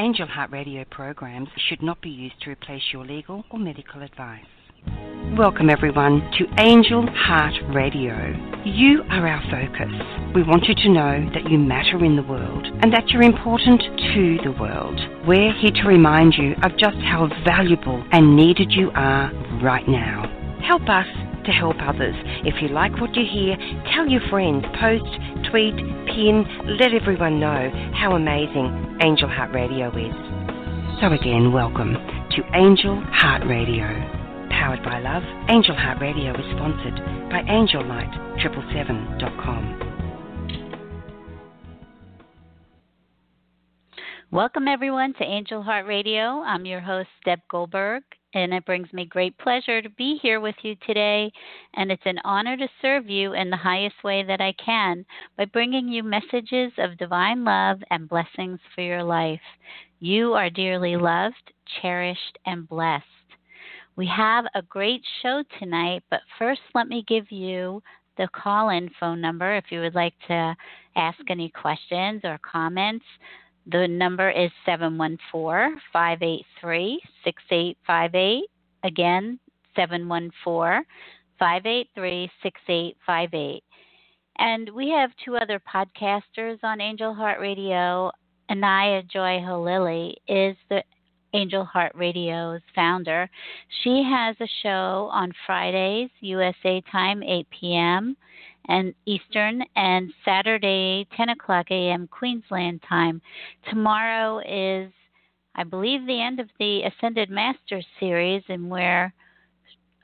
[0.00, 4.40] Angel Heart Radio programs should not be used to replace your legal or medical advice.
[5.36, 8.16] Welcome, everyone, to Angel Heart Radio.
[8.64, 9.92] You are our focus.
[10.34, 13.82] We want you to know that you matter in the world and that you're important
[14.14, 14.98] to the world.
[15.28, 19.30] We're here to remind you of just how valuable and needed you are
[19.62, 20.24] right now.
[20.66, 21.06] Help us
[21.44, 22.14] to help others.
[22.44, 23.56] If you like what you hear,
[23.92, 25.12] tell your friends, post,
[25.50, 25.74] tweet,
[26.06, 26.46] pin,
[26.78, 30.14] let everyone know how amazing Angel Heart Radio is.
[31.00, 33.88] So, again, welcome to Angel Heart Radio.
[34.50, 36.94] Powered by love, Angel Heart Radio is sponsored
[37.30, 39.80] by AngelLight777.com.
[44.30, 46.42] Welcome, everyone, to Angel Heart Radio.
[46.42, 50.54] I'm your host, Deb Goldberg, and it brings me great pleasure to be here with
[50.62, 51.32] you today.
[51.74, 55.04] And it's an honor to serve you in the highest way that I can
[55.36, 59.40] by bringing you messages of divine love and blessings for your life.
[60.00, 63.04] You are dearly loved, cherished, and blessed.
[63.96, 67.82] We have a great show tonight, but first, let me give you
[68.16, 70.56] the call in phone number if you would like to
[70.96, 73.04] ask any questions or comments.
[73.70, 78.44] The number is 714 583 6858.
[78.82, 79.38] Again,
[79.76, 80.84] 714
[81.38, 83.62] 583 6858.
[84.38, 88.10] And we have two other podcasters on Angel Heart Radio.
[88.50, 90.82] Anaya Joy Halili is the
[91.34, 93.30] Angel Heart Radio's founder.
[93.84, 98.16] She has a show on Fridays, USA time, 8 p.m
[98.70, 102.08] and Eastern, and Saturday, 10 o'clock a.m.
[102.08, 103.20] Queensland time.
[103.68, 104.92] Tomorrow is,
[105.56, 109.12] I believe, the end of the Ascended Masters series, and where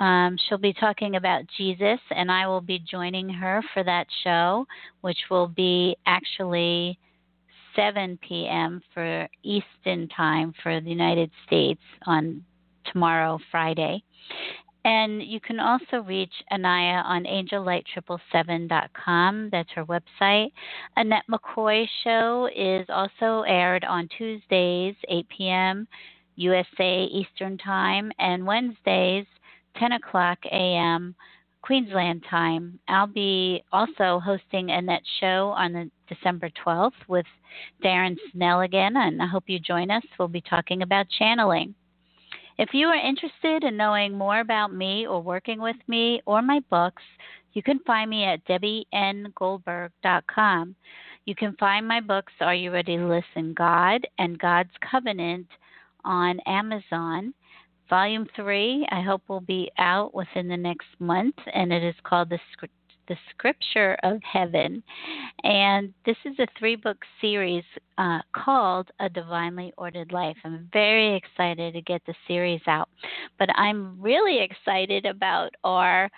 [0.00, 4.66] um, she'll be talking about Jesus, and I will be joining her for that show,
[5.00, 6.98] which will be actually
[7.76, 8.82] 7 p.m.
[8.92, 12.44] for Eastern time for the United States on
[12.92, 14.02] tomorrow, Friday.
[14.86, 19.48] And you can also reach Anaya on angellight777.com.
[19.50, 20.52] That's her website.
[20.96, 25.88] Annette McCoy show is also aired on Tuesdays, 8 p.m.
[26.36, 29.26] USA Eastern Time, and Wednesdays,
[29.76, 31.16] 10 o'clock a.m.
[31.62, 32.78] Queensland time.
[32.86, 37.26] I'll be also hosting Annette's show on the December 12th with
[37.82, 40.04] Darren Snell again, and I hope you join us.
[40.16, 41.74] We'll be talking about channeling.
[42.58, 46.60] If you are interested in knowing more about me or working with me or my
[46.70, 47.02] books,
[47.52, 50.74] you can find me at debbiengoldberg.com.
[51.26, 55.48] You can find my books, Are You Ready to Listen God and God's Covenant,
[56.06, 57.34] on Amazon.
[57.90, 62.30] Volume 3, I hope, will be out within the next month, and it is called
[62.30, 62.38] The
[63.08, 64.82] the Scripture of Heaven.
[65.42, 67.64] And this is a three book series
[67.98, 70.36] uh, called A Divinely Ordered Life.
[70.44, 72.88] I'm very excited to get the series out.
[73.38, 76.10] But I'm really excited about our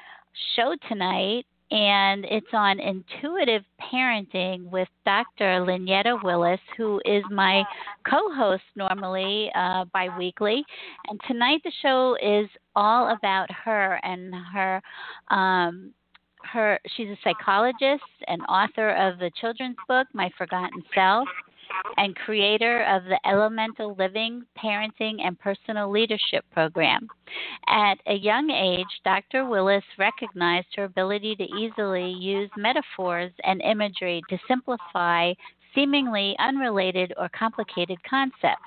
[0.56, 1.46] show tonight.
[1.70, 3.62] And it's on intuitive
[3.92, 5.60] parenting with Dr.
[5.66, 7.62] Lynetta Willis, who is my
[8.08, 10.64] co host normally uh, bi weekly.
[11.10, 14.80] And tonight the show is all about her and her
[15.30, 15.92] um,
[16.52, 21.28] her she's a psychologist and author of the children's book My Forgotten Self
[21.96, 27.06] and creator of the Elemental Living, Parenting, and Personal Leadership Program.
[27.68, 29.46] At a young age, Dr.
[29.46, 35.32] Willis recognized her ability to easily use metaphors and imagery to simplify
[35.74, 38.62] seemingly unrelated or complicated concepts.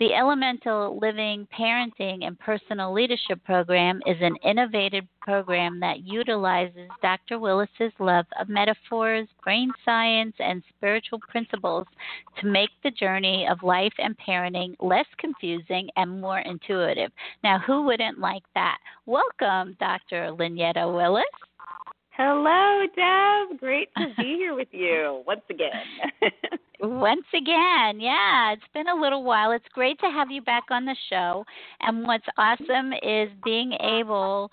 [0.00, 7.38] The Elemental Living Parenting and Personal Leadership Program is an innovative program that utilizes Dr.
[7.38, 11.86] Willis's love of metaphors, brain science, and spiritual principles
[12.40, 17.12] to make the journey of life and parenting less confusing and more intuitive.
[17.44, 18.78] Now, who wouldn't like that?
[19.06, 20.32] Welcome, Dr.
[20.32, 21.24] Lynetta Willis.
[22.16, 23.58] Hello, Deb.
[23.58, 25.72] Great to be here with you once again.
[26.80, 29.50] once again, yeah, it's been a little while.
[29.50, 31.44] It's great to have you back on the show.
[31.80, 34.48] And what's awesome is being able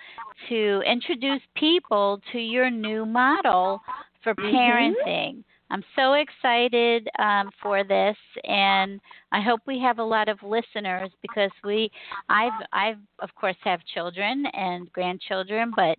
[0.50, 3.80] to introduce people to your new model
[4.24, 4.56] for mm-hmm.
[4.56, 5.30] parenting.
[5.30, 5.42] Mm-hmm.
[5.70, 9.00] I'm so excited um, for this, and
[9.32, 11.92] I hope we have a lot of listeners because we,
[12.28, 15.98] I've, I've of course have children and grandchildren, but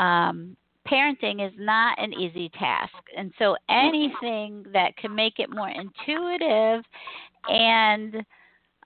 [0.00, 0.56] um,
[0.90, 2.92] parenting is not an easy task.
[3.16, 6.84] And so anything that can make it more intuitive
[7.48, 8.14] and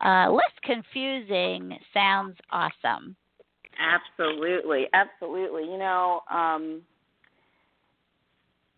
[0.05, 3.17] uh, less confusing sounds awesome.
[3.79, 5.65] Absolutely, absolutely.
[5.65, 6.83] You know, um,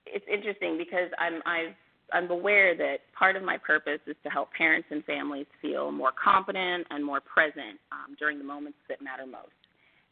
[0.06, 1.74] it's interesting because I'm I've
[2.12, 6.12] I'm aware that part of my purpose is to help parents and families feel more
[6.22, 9.63] competent and more present um, during the moments that matter most.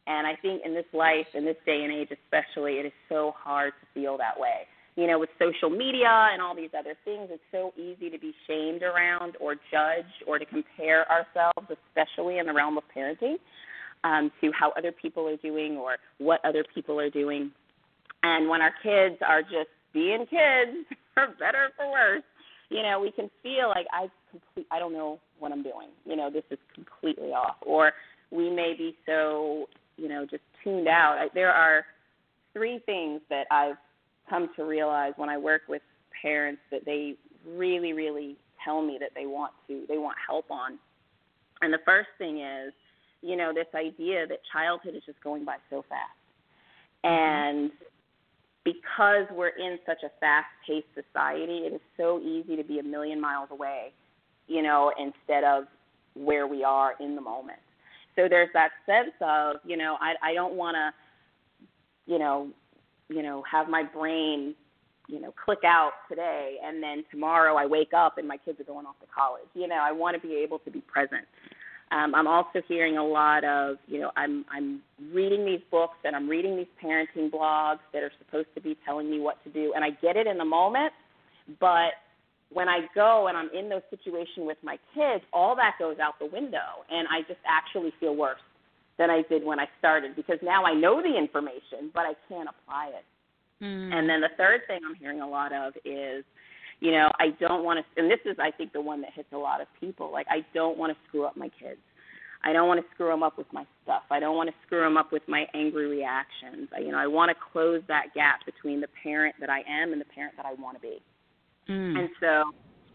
[0.06, 3.34] And I think in this life, in this day and age especially, it is so
[3.36, 4.66] hard to feel that way.
[4.96, 8.34] You know, with social media and all these other things, it's so easy to be
[8.46, 13.36] shamed around or judged or to compare ourselves, especially in the realm of parenting,
[14.04, 17.52] um, to how other people are doing or what other people are doing.
[18.22, 22.22] And when our kids are just being kids, for better or for worse,
[22.68, 25.88] you know, we can feel like I complete I don't know what I'm doing.
[26.04, 27.56] You know, this is completely off.
[27.64, 27.92] Or
[28.30, 29.66] we may be so,
[29.96, 31.18] you know, just tuned out.
[31.18, 31.84] I, there are
[32.52, 33.76] three things that I've
[34.28, 35.82] come to realize when I work with
[36.20, 37.14] parents that they
[37.46, 40.78] really, really tell me that they want to they want help on.
[41.60, 42.72] And the first thing is,
[43.22, 46.10] you know, this idea that childhood is just going by so fast.
[47.04, 47.14] Mm-hmm.
[47.14, 47.70] And
[48.64, 52.82] because we're in such a fast paced society, it is so easy to be a
[52.82, 53.92] million miles away,
[54.46, 55.64] you know, instead of
[56.14, 57.58] where we are in the moment.
[58.16, 60.92] So there's that sense of, you know, I I don't wanna,
[62.06, 62.48] you know,
[63.08, 64.54] you know, have my brain,
[65.08, 68.64] you know, click out today and then tomorrow I wake up and my kids are
[68.64, 69.48] going off to college.
[69.54, 71.26] You know, I want to be able to be present.
[71.90, 74.80] Um, I'm also hearing a lot of, you know, I'm I'm
[75.12, 79.10] reading these books and I'm reading these parenting blogs that are supposed to be telling
[79.10, 80.92] me what to do, and I get it in the moment,
[81.60, 81.92] but
[82.52, 86.18] when I go and I'm in those situations with my kids, all that goes out
[86.18, 88.40] the window, and I just actually feel worse
[88.98, 92.48] than I did when I started because now I know the information, but I can't
[92.48, 93.04] apply it.
[93.64, 93.92] Mm.
[93.94, 96.24] And then the third thing I'm hearing a lot of is,
[96.80, 99.28] you know, I don't want to, and this is, I think, the one that hits
[99.32, 100.10] a lot of people.
[100.10, 101.78] Like, I don't want to screw up my kids.
[102.44, 104.02] I don't want to screw them up with my stuff.
[104.10, 106.68] I don't want to screw them up with my angry reactions.
[106.76, 109.92] I, you know, I want to close that gap between the parent that I am
[109.92, 110.98] and the parent that I want to be.
[111.68, 111.98] Mm.
[111.98, 112.44] And so,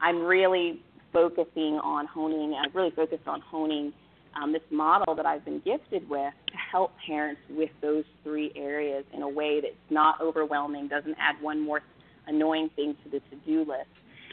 [0.02, 0.82] I'm really
[1.12, 2.54] focusing on honing.
[2.54, 3.92] I've really focused on honing
[4.40, 9.04] um, this model that I've been gifted with to help parents with those three areas
[9.14, 11.82] in a way that's not overwhelming, doesn't add one more
[12.28, 13.90] annoying thing to the to-do list,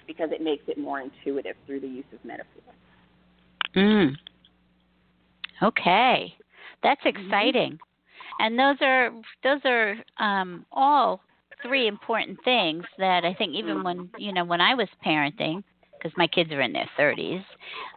[0.07, 2.63] because it makes it more intuitive through the use of metaphor.
[3.75, 4.13] Mm.
[5.63, 6.35] Okay,
[6.83, 7.27] that's Mm-hmm.
[7.27, 7.79] exciting,
[8.41, 9.11] and those are
[9.43, 11.21] those are um, all
[11.67, 13.85] three important things that I think even Mm-hmm.
[13.85, 15.63] when you know when I was parenting,
[15.99, 17.43] because my kids are in their thirties,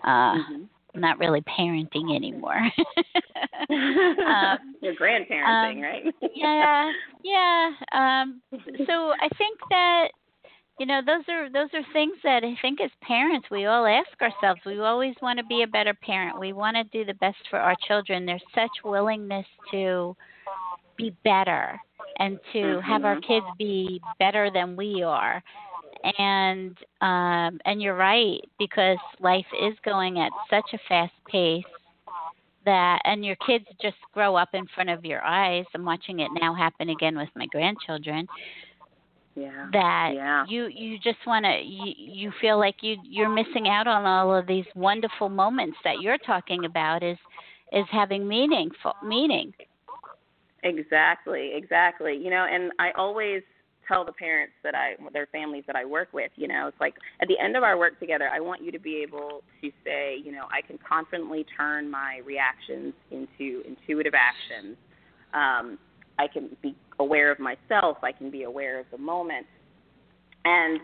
[0.04, 0.64] uh, Mm-hmm.
[0.96, 2.60] I'm not really parenting anymore.
[3.70, 6.04] um, Your grandparenting, um, right?
[6.36, 6.92] yeah,
[7.24, 7.72] yeah.
[7.92, 8.42] Um,
[8.88, 10.08] so I think that
[10.80, 14.10] you know those are those are things that I think as parents we all ask
[14.22, 14.62] ourselves.
[14.66, 16.40] We always want to be a better parent.
[16.40, 18.26] We want to do the best for our children.
[18.26, 20.16] There's such willingness to
[20.98, 21.80] be better
[22.18, 23.24] and to have our Mhm.
[23.28, 25.44] kids be better than we are.
[26.18, 31.64] And um and you're right because life is going at such a fast pace
[32.66, 35.66] that and your kids just grow up in front of your eyes.
[35.74, 38.28] I'm watching it now happen again with my grandchildren
[39.36, 39.70] yeah.
[39.74, 40.46] that Yeah.
[40.48, 44.36] you you just want to you, you feel like you you're missing out on all
[44.36, 47.18] of these wonderful moments that you're talking about is
[47.72, 49.54] is having meaningful meaning.
[50.64, 52.18] Exactly, exactly.
[52.18, 53.44] You know, and I always
[53.88, 56.96] tell the parents that I their families that I work with, you know, it's like
[57.22, 60.18] at the end of our work together, I want you to be able to say,
[60.24, 64.76] you know, I can confidently turn my reactions into intuitive actions.
[65.34, 65.78] Um,
[66.20, 69.46] I can be aware of myself, I can be aware of the moment.
[70.44, 70.80] And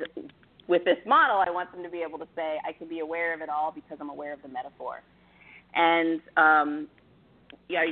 [0.68, 3.34] with this model, I want them to be able to say, I can be aware
[3.34, 5.02] of it all because I'm aware of the metaphor.
[5.74, 6.88] And um,
[7.68, 7.84] yeah,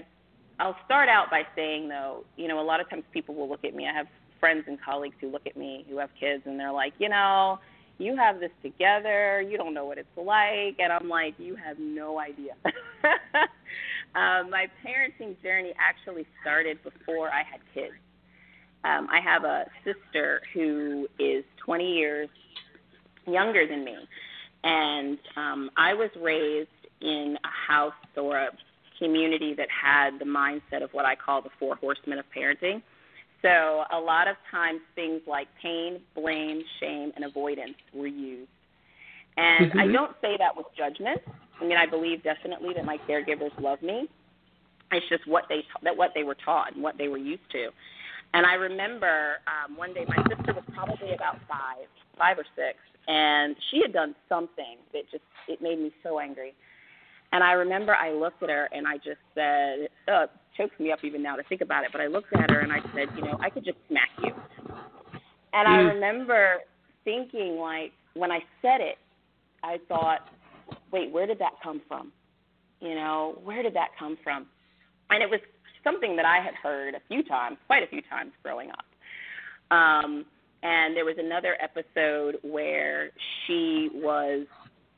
[0.61, 3.65] I'll start out by saying though, you know, a lot of times people will look
[3.65, 3.87] at me.
[3.87, 4.05] I have
[4.39, 7.57] friends and colleagues who look at me who have kids and they're like, you know,
[7.97, 11.79] you have this together, you don't know what it's like, and I'm like, you have
[11.79, 12.53] no idea.
[14.15, 17.95] um, my parenting journey actually started before I had kids.
[18.83, 22.29] Um, I have a sister who is 20 years
[23.27, 23.97] younger than me,
[24.63, 26.69] and um, I was raised
[27.01, 28.49] in a house or a
[29.01, 32.81] community that had the mindset of what I call the four horsemen of parenting.
[33.41, 38.49] So a lot of times things like pain, blame, shame, and avoidance were used.
[39.37, 39.93] And I Mhm.
[39.93, 41.21] don't say that with judgment.
[41.59, 44.07] I mean, I believe definitely that my caregivers love me.
[44.91, 47.69] It's just what they that what they were taught and what they were used to.
[48.33, 52.77] And I remember um, one day my sister was probably about five, five or six,
[53.07, 56.53] and she had done something that just it made me so angry.
[57.31, 60.91] And I remember I looked at her and I just said, oh, it chokes me
[60.91, 63.09] up even now to think about it, but I looked at her and I said,
[63.15, 64.33] you know, I could just smack you.
[65.53, 65.93] And I Mm.
[65.95, 66.61] remember
[67.03, 68.97] thinking like when I said it,
[69.63, 70.21] I thought,
[70.91, 72.11] wait, where did that come from?
[72.81, 74.47] You know, where did that come from?
[75.09, 75.39] And it was
[75.83, 78.85] something that I had heard a few times, quite a few times growing up.
[79.77, 80.25] Um,
[80.63, 83.11] and there was another episode where
[83.45, 84.45] she was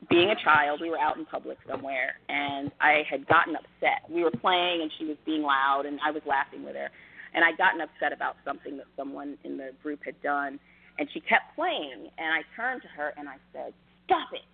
[0.08, 0.80] being a child.
[0.80, 4.08] We were out in public somewhere, and I had gotten upset.
[4.08, 6.90] We were playing, and she was being loud, and I was laughing with her.
[7.34, 10.58] And I'd gotten upset about something that someone in the group had done,
[10.98, 12.08] and she kept playing.
[12.18, 13.74] And I turned to her and I said,
[14.06, 14.44] "Stop it!"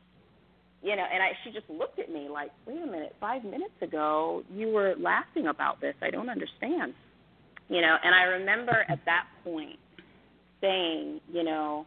[0.83, 3.75] You know, and I she just looked at me like, "Wait a minute, five minutes
[3.83, 5.95] ago you were laughing about this.
[6.01, 6.95] I don't understand."
[7.69, 9.79] You know, and I remember at that point
[10.61, 11.87] saying, you know,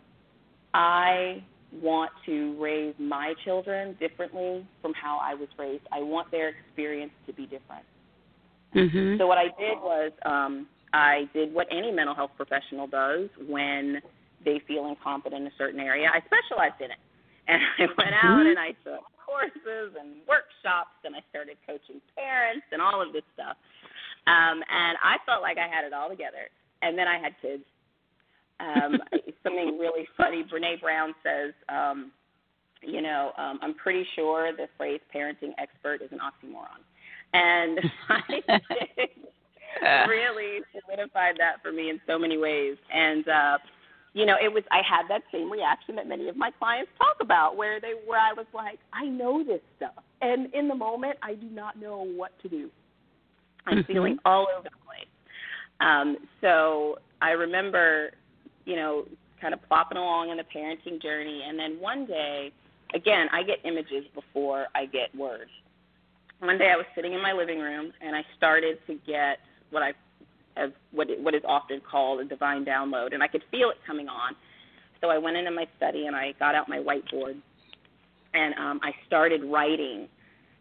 [0.73, 1.43] I
[1.81, 5.83] want to raise my children differently from how I was raised.
[5.91, 7.85] I want their experience to be different.
[8.75, 9.17] Mm-hmm.
[9.17, 14.01] So what I did was um, I did what any mental health professional does when
[14.45, 16.09] they feel incompetent in a certain area.
[16.11, 17.01] I specialized in it,
[17.47, 18.49] and I went out Mm-hmm.
[18.49, 23.23] and I took courses and workshops, and I started coaching parents and all of this
[23.33, 23.57] stuff.
[24.27, 26.47] Um, and I felt like I had it all together.
[26.81, 27.63] And then I had kids,
[28.59, 28.99] um,
[29.43, 30.43] something really funny.
[30.43, 32.11] Brene Brown says, um,
[32.81, 36.81] you know, um, I'm pretty sure the phrase parenting expert is an oxymoron.
[37.33, 37.79] And
[38.09, 38.45] I think
[40.07, 42.77] really solidified that for me in so many ways.
[42.93, 43.57] And, uh,
[44.13, 47.15] you know, it was I had that same reaction that many of my clients talk
[47.19, 51.17] about, where they where I was like, I know this stuff, and in the moment,
[51.23, 52.69] I do not know what to do.
[53.65, 53.87] I'm Mhm.
[53.87, 55.07] feeling all over the place.
[55.79, 58.11] Um, so I remember,
[58.65, 59.05] you know,
[59.41, 62.51] kind of plopping along in the parenting journey, and then one day,
[62.93, 65.51] again, I get images before I get words.
[66.39, 69.39] One day I was sitting in my living room, and I started to get
[69.71, 69.93] what I
[70.55, 74.07] as what what is often called a divine download, and I could feel it coming
[74.07, 74.35] on.
[75.01, 77.35] So I went into my study and I got out my whiteboard,
[78.33, 80.07] and um, I started writing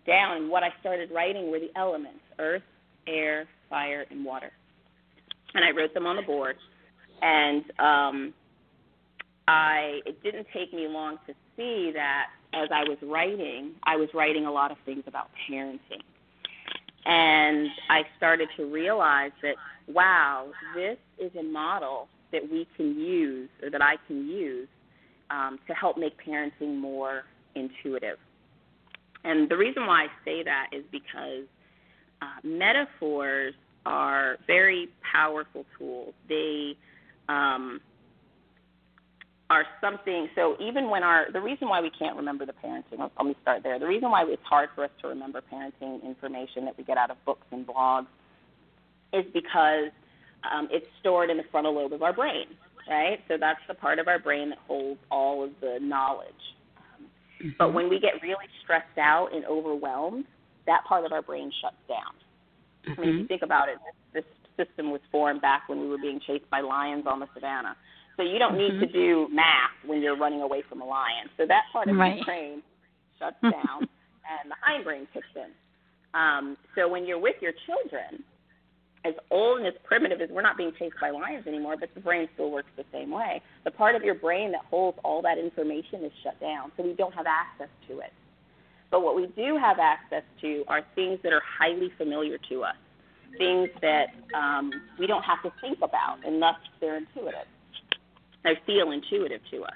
[0.06, 0.38] down.
[0.38, 2.62] And what I started writing were the elements: earth,
[3.06, 4.50] air, fire, and water.
[5.54, 6.56] And I wrote them on the board,
[7.22, 8.34] and um,
[9.48, 14.08] I it didn't take me long to see that as I was writing, I was
[14.12, 16.02] writing a lot of things about parenting.
[17.04, 19.56] And I started to realize that,
[19.88, 24.68] wow, this is a model that we can use or that I can use
[25.30, 27.22] um, to help make parenting more
[27.54, 28.18] intuitive.
[29.24, 31.44] And the reason why I say that is because
[32.20, 36.14] uh, metaphors are very powerful tools.
[36.28, 36.76] They
[37.28, 37.80] um,
[39.50, 40.28] are something.
[40.34, 42.98] So even when our the reason why we can't remember the parenting.
[42.98, 43.78] Let, let me start there.
[43.78, 47.10] The reason why it's hard for us to remember parenting information that we get out
[47.10, 48.06] of books and blogs
[49.12, 49.92] is because
[50.50, 52.46] um, it's stored in the frontal lobe of our brain,
[52.88, 53.20] right?
[53.28, 56.32] So that's the part of our brain that holds all of the knowledge.
[56.78, 60.24] Um, But when we get really stressed out and overwhelmed,
[60.66, 62.96] that part of our brain shuts down.
[62.96, 63.76] I mean, if you think about it,
[64.12, 67.26] this, this system was formed back when we were being chased by lions on the
[67.34, 67.76] savannah.
[68.16, 71.30] So you don't need to do math when you're running away from a lion.
[71.36, 72.16] So that part of Right.
[72.16, 72.62] your brain
[73.18, 73.88] shuts down,
[74.28, 75.50] and the hindbrain kicks in.
[76.14, 78.22] Um, so when you're with your children,
[79.04, 82.00] as old and as primitive as we're not being chased by lions anymore, but the
[82.00, 83.42] brain still works the same way.
[83.64, 86.92] The part of your brain that holds all that information is shut down, so we
[86.94, 88.12] don't have access to it.
[88.90, 92.76] But what we do have access to are things that are highly familiar to us,
[93.38, 97.46] things that um, we don't have to think about, thus they're intuitive.
[98.44, 99.74] They feel intuitive to us.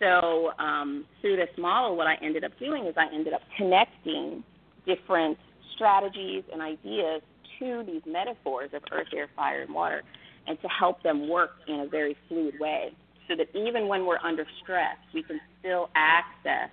[0.00, 4.44] So um, through this model, what I ended up doing is I ended up connecting
[4.86, 5.38] different
[5.74, 7.22] strategies and ideas
[7.58, 10.02] to these metaphors of earth, air, fire, and water,
[10.46, 12.92] and to help them work in a very fluid way,
[13.28, 16.70] so that even when we're under stress, we can still access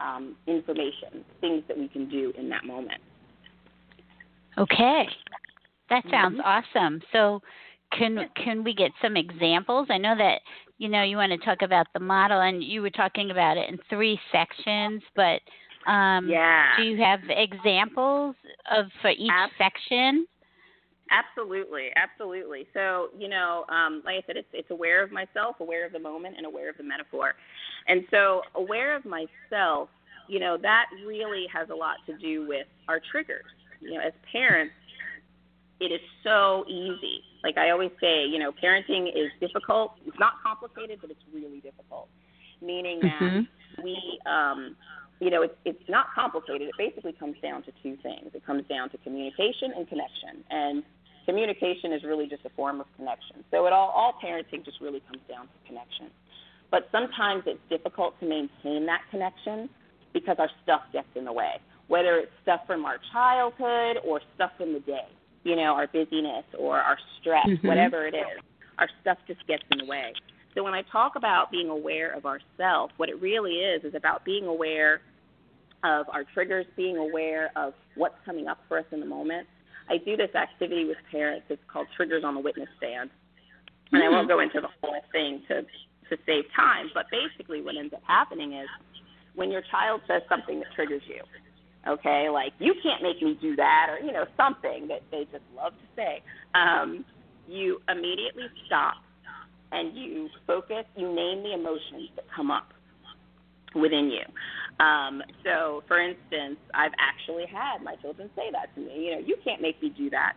[0.00, 3.00] um, information, things that we can do in that moment.
[4.58, 5.08] Okay.
[5.90, 6.44] That sounds Mhm.
[6.44, 7.02] awesome.
[7.12, 7.42] So
[7.92, 9.88] can can we get some examples?
[9.90, 10.42] I know that
[10.78, 13.68] you know you want to talk about the model and you were talking about it
[13.68, 15.40] in three sections, but
[15.86, 16.76] um yeah.
[16.76, 18.34] do you have examples
[18.70, 20.26] of for each Ab- section?
[21.10, 22.66] Absolutely, absolutely.
[22.72, 25.98] So, you know, um, like I said, it's it's aware of myself, aware of the
[25.98, 27.34] moment, and aware of the metaphor.
[27.86, 29.90] And so, aware of myself,
[30.28, 33.44] you know, that really has a lot to do with our triggers.
[33.84, 34.74] You know, as parents,
[35.80, 37.22] it is so easy.
[37.44, 39.92] Like I always say, you know, parenting is difficult.
[40.06, 42.08] It's not complicated, but it's really difficult.
[42.62, 43.48] Meaning that Mhm.
[43.82, 44.76] we um
[45.20, 48.64] you know it's it's not complicated it basically comes down to two things it comes
[48.68, 50.82] down to communication and connection and
[51.26, 55.00] communication is really just a form of connection so it all all parenting just really
[55.00, 56.10] comes down to connection
[56.70, 59.70] But sometimes it's difficult to maintain that connection
[60.12, 64.50] because our stuff gets in the way, whether it's stuff from our childhood or stuff
[64.56, 65.08] from the day,
[65.44, 67.66] you know, our busyness or our stress, mm-hmm.
[67.66, 68.42] whatever it is,
[68.78, 70.12] our stuff just gets in the way.
[70.54, 74.24] So when I talk about being aware of ourself, what it really is is about
[74.24, 75.00] being aware
[75.82, 79.46] of our triggers, being aware of what's coming up for us in the moment.
[79.90, 81.46] I do this activity with parents.
[81.50, 83.10] It's called Triggers on the Witness Stand.
[83.92, 87.76] And I won't go into the whole thing to, to save time, but basically what
[87.76, 88.68] ends up happening is
[89.34, 91.20] when your child says something that triggers you,
[91.88, 95.44] okay, like you can't make me do that, or you know something that they just
[95.56, 96.22] love to say,
[96.54, 97.04] um,
[97.48, 98.94] you immediately stop
[99.72, 102.72] and you focus, you name the emotions that come up
[103.74, 104.84] within you.
[104.84, 109.06] Um, so, for instance, I've actually had my children say that to me.
[109.06, 110.34] You know, you can't make me do that.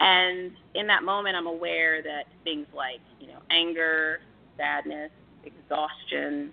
[0.00, 4.20] And in that moment, I'm aware that things like, you know, anger,
[4.56, 5.10] sadness,
[5.44, 6.52] exhaustion,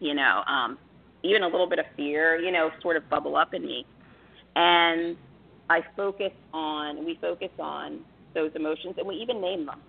[0.00, 0.78] you know, um,
[1.22, 3.84] even a little bit of fear, you know, sort of bubble up in me.
[4.56, 5.16] And
[5.68, 8.00] I focus on, we focus on
[8.34, 9.80] those emotions, and we even name them.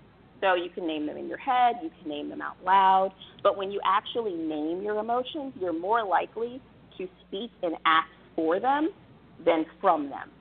[0.41, 3.11] So you can name them in your head, you can name them out loud,
[3.43, 6.59] but when you actually name your emotions, you're more likely
[6.97, 8.89] to speak and act for them
[9.45, 10.31] than from them,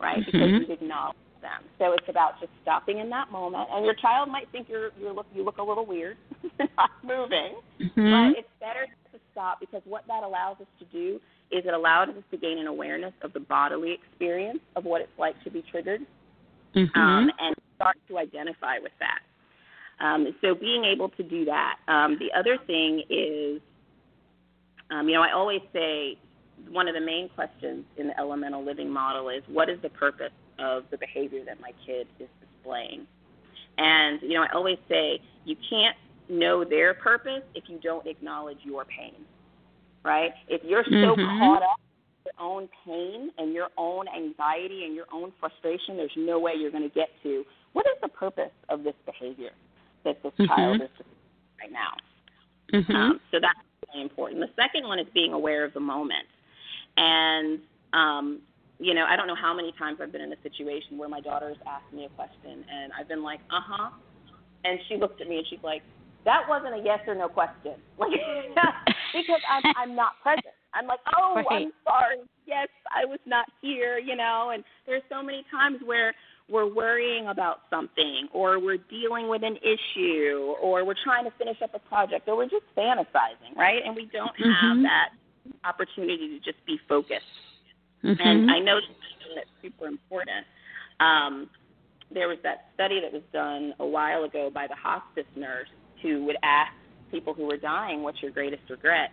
[0.00, 0.18] right?
[0.18, 0.30] Mm-hmm.
[0.32, 1.62] Because you've acknowledged them.
[1.78, 3.68] So it's about just stopping in that moment.
[3.70, 6.16] And your child might think you're you look you look a little weird,
[6.58, 8.10] not moving, mm-hmm.
[8.10, 11.20] but it's better to stop because what that allows us to do
[11.52, 15.18] is it allows us to gain an awareness of the bodily experience of what it's
[15.18, 16.00] like to be triggered,
[16.74, 16.98] mm-hmm.
[16.98, 19.20] um, and start to identify with that.
[20.04, 21.76] Um, so being able to do that.
[21.88, 23.62] Um, the other thing is,
[24.90, 26.18] um, you know, I always say
[26.68, 30.32] one of the main questions in the elemental living model is what is the purpose
[30.58, 33.06] of the behavior that my kid is displaying?
[33.78, 35.96] And, you know, I always say you can't
[36.28, 39.14] know their purpose if you don't acknowledge your pain,
[40.04, 40.32] right?
[40.48, 41.38] If you're so mm-hmm.
[41.38, 41.78] caught up
[42.24, 46.52] in your own pain and your own anxiety and your own frustration, there's no way
[46.58, 49.50] you're going to get to what is the purpose of this behavior?
[50.06, 50.46] that this mm-hmm.
[50.46, 50.88] child is
[51.60, 51.92] right now.
[52.72, 52.92] Mm-hmm.
[52.92, 53.58] Um, so that's
[53.92, 54.40] really important.
[54.40, 56.26] The second one is being aware of the moment.
[56.96, 57.58] And,
[57.92, 58.40] um,
[58.78, 61.20] you know, I don't know how many times I've been in a situation where my
[61.20, 63.90] daughter has asked me a question and I've been like, uh huh.
[64.64, 65.82] And she looks at me and she's like,
[66.24, 67.74] that wasn't a yes or no question.
[67.98, 68.10] Like,
[69.14, 70.52] because I'm, I'm not present.
[70.74, 71.46] I'm like, oh, right.
[71.50, 72.16] I'm sorry.
[72.46, 74.50] Yes, I was not here, you know.
[74.52, 76.14] And there's so many times where
[76.50, 81.56] we're worrying about something or we're dealing with an issue or we're trying to finish
[81.62, 83.80] up a project or we're just fantasizing, right?
[83.84, 84.82] And we don't have mm-hmm.
[84.82, 85.08] that
[85.64, 87.24] opportunity to just be focused.
[88.04, 88.20] Mm-hmm.
[88.20, 88.78] And I know
[89.34, 90.46] that's super important.
[91.00, 91.48] Um,
[92.12, 95.68] there was that study that was done a while ago by the hospice nurse
[96.02, 96.72] who would ask
[97.10, 99.10] people who were dying, "What's your greatest regret?"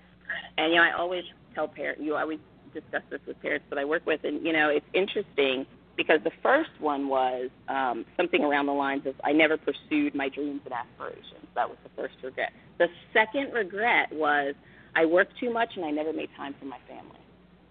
[0.58, 1.24] And you know, I always
[1.56, 2.40] tell parents, you always
[2.74, 5.66] discuss this with parents that I work with, and you know, it's interesting
[5.96, 10.30] because the first one was um, something around the lines of I never pursued my
[10.30, 11.48] dreams and aspirations.
[11.56, 12.52] That was the first regret.
[12.80, 14.56] The second regret was
[14.96, 17.23] I worked too much and I never made time for my family.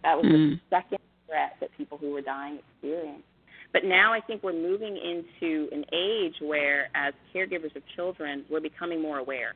[0.03, 0.51] That was mm.
[0.51, 3.25] the second regret that people who were dying experienced.
[3.73, 8.61] But now I think we're moving into an age where, as caregivers of children, we're
[8.61, 9.55] becoming more aware,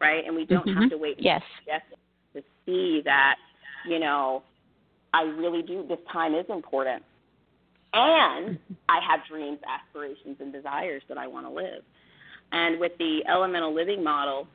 [0.00, 0.24] right?
[0.26, 0.80] And we don't mm-hmm.
[0.80, 1.42] have to wait yes.
[2.34, 3.36] to see that,
[3.86, 4.42] you know,
[5.12, 5.84] I really do.
[5.86, 7.02] This time is important
[7.92, 11.82] and I have dreams, aspirations, and desires that I want to live.
[12.52, 14.46] And with the elemental living model,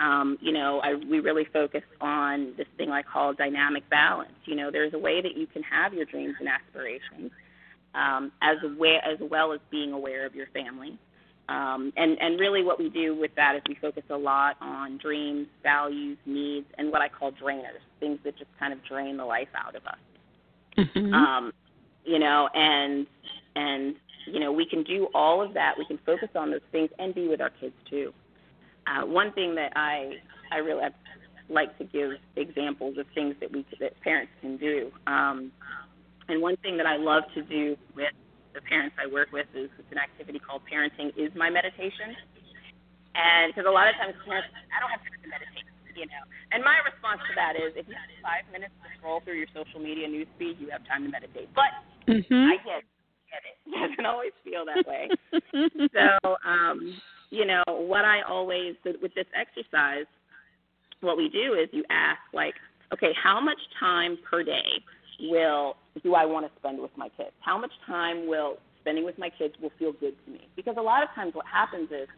[0.00, 4.32] um, you know, I, we really focus on this thing I call dynamic balance.
[4.44, 7.32] You know, there's a way that you can have your dreams and aspirations,
[7.94, 10.98] um, as, aware, as well as being aware of your family.
[11.48, 14.98] Um, and, and really, what we do with that is we focus a lot on
[14.98, 19.24] dreams, values, needs, and what I call drainers, things that just kind of drain the
[19.24, 19.98] life out of us.
[20.76, 21.14] Mm-hmm.
[21.14, 21.52] Um,
[22.04, 23.06] you know, and
[23.56, 25.74] and you know we can do all of that.
[25.78, 28.12] We can focus on those things and be with our kids too.
[28.88, 30.12] Uh, one thing that I
[30.50, 30.82] I really
[31.48, 34.90] like to give examples of things that we that parents can do.
[35.06, 35.52] Um,
[36.28, 38.12] and one thing that I love to do with
[38.54, 42.16] the parents I work with is it's an activity called Parenting is My Meditation.
[43.14, 46.22] And because a lot of times parents, I don't have time to meditate you know.
[46.54, 49.50] And my response to that is, if you have five minutes to scroll through your
[49.50, 51.50] social media news feed, you have time to meditate.
[51.52, 51.74] But
[52.06, 52.54] mm-hmm.
[52.54, 52.86] I get,
[53.26, 53.56] get it.
[53.68, 55.10] It doesn't always feel that way.
[55.92, 56.96] so, um,
[57.30, 60.06] you know, what I always with this exercise,
[61.00, 62.54] what we do is you ask like,
[62.92, 64.66] okay, how much time per day
[65.20, 67.32] will do I want to spend with my kids?
[67.40, 70.48] How much time will spending with my kids will feel good to me?
[70.56, 72.08] Because a lot of times what happens is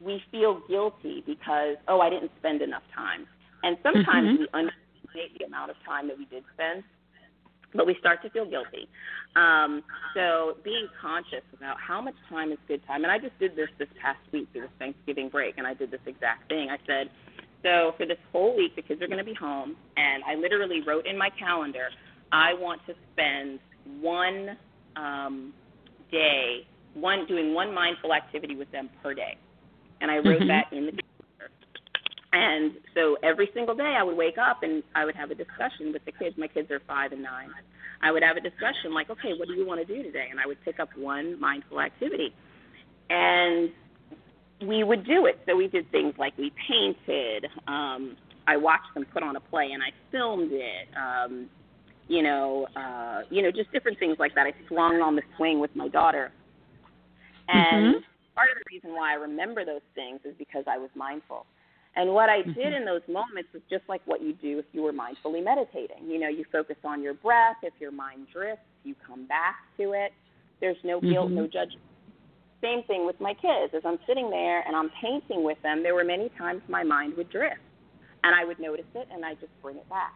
[0.00, 3.26] we feel guilty because oh I didn't spend enough time,
[3.62, 4.38] and sometimes Mhm.
[4.38, 6.84] we underestimate the amount of time that we did spend,
[7.74, 8.88] but we start to feel guilty.
[9.36, 9.82] Um,
[10.14, 13.68] so being conscious about how much time is good time, and I just did this
[13.78, 16.70] this past week through this Thanksgiving break, and I did this exact thing.
[16.70, 17.10] I said,
[17.62, 20.82] so for this whole week, the kids are going to be home, and I literally
[20.82, 21.88] wrote in my calendar,
[22.32, 23.60] I want to spend
[24.00, 24.56] one
[24.96, 25.52] um,
[26.10, 29.36] day, one doing one mindful activity with them per day,
[30.00, 30.48] and I wrote Mhm.
[30.48, 30.92] that in the.
[32.32, 35.92] And so every single day, I would wake up and I would have a discussion
[35.92, 36.36] with the kids.
[36.38, 37.50] My kids are five and nine.
[38.02, 40.28] I would have a discussion like, okay, what do you want to do today?
[40.30, 42.34] And I would pick up one mindful activity,
[43.10, 43.70] and
[44.66, 45.40] we would do it.
[45.46, 47.46] So we did things like we painted.
[47.68, 48.16] Um,
[48.46, 50.88] I watched them put on a play, and I filmed it.
[50.96, 51.48] Um,
[52.08, 54.46] you know, uh, you know, just different things like that.
[54.46, 56.32] I swung on the swing with my daughter,
[57.48, 58.02] and Mhm.
[58.34, 61.46] part of the reason why I remember those things is because I was mindful.
[61.94, 62.76] And what I did Mhm.
[62.78, 66.08] in those moments was just like what you do if you were mindfully meditating.
[66.08, 67.58] You know, you focus on your breath.
[67.62, 70.12] If your mind drifts, you come back to it.
[70.60, 71.34] There's no guilt, Mhm.
[71.34, 71.84] no judgment.
[72.62, 73.74] Same thing with my kids.
[73.74, 77.16] As I'm sitting there and I'm painting with them, there were many times my mind
[77.16, 77.60] would drift.
[78.24, 80.14] And I would notice it and I just bring it back.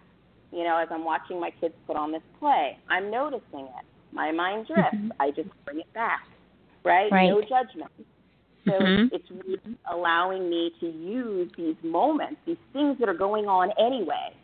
[0.52, 3.84] You know, as I'm watching my kids put on this play, I'm noticing it.
[4.12, 4.94] My mind drifts.
[4.94, 5.10] Mhm.
[5.18, 6.26] I just bring it back.
[6.84, 7.10] Right?
[7.10, 7.28] Right.
[7.28, 7.90] No judgment.
[8.66, 9.10] So Mhm.
[9.12, 9.58] it's, really
[9.90, 14.34] allowing me to use these moments, these things that are going on anyway,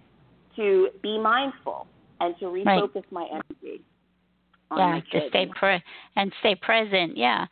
[0.56, 1.86] to be mindful
[2.20, 2.78] and to Right.
[2.78, 3.82] refocus my energy
[4.70, 5.82] on yeah my to stay pre-
[6.16, 7.46] and stay present yeah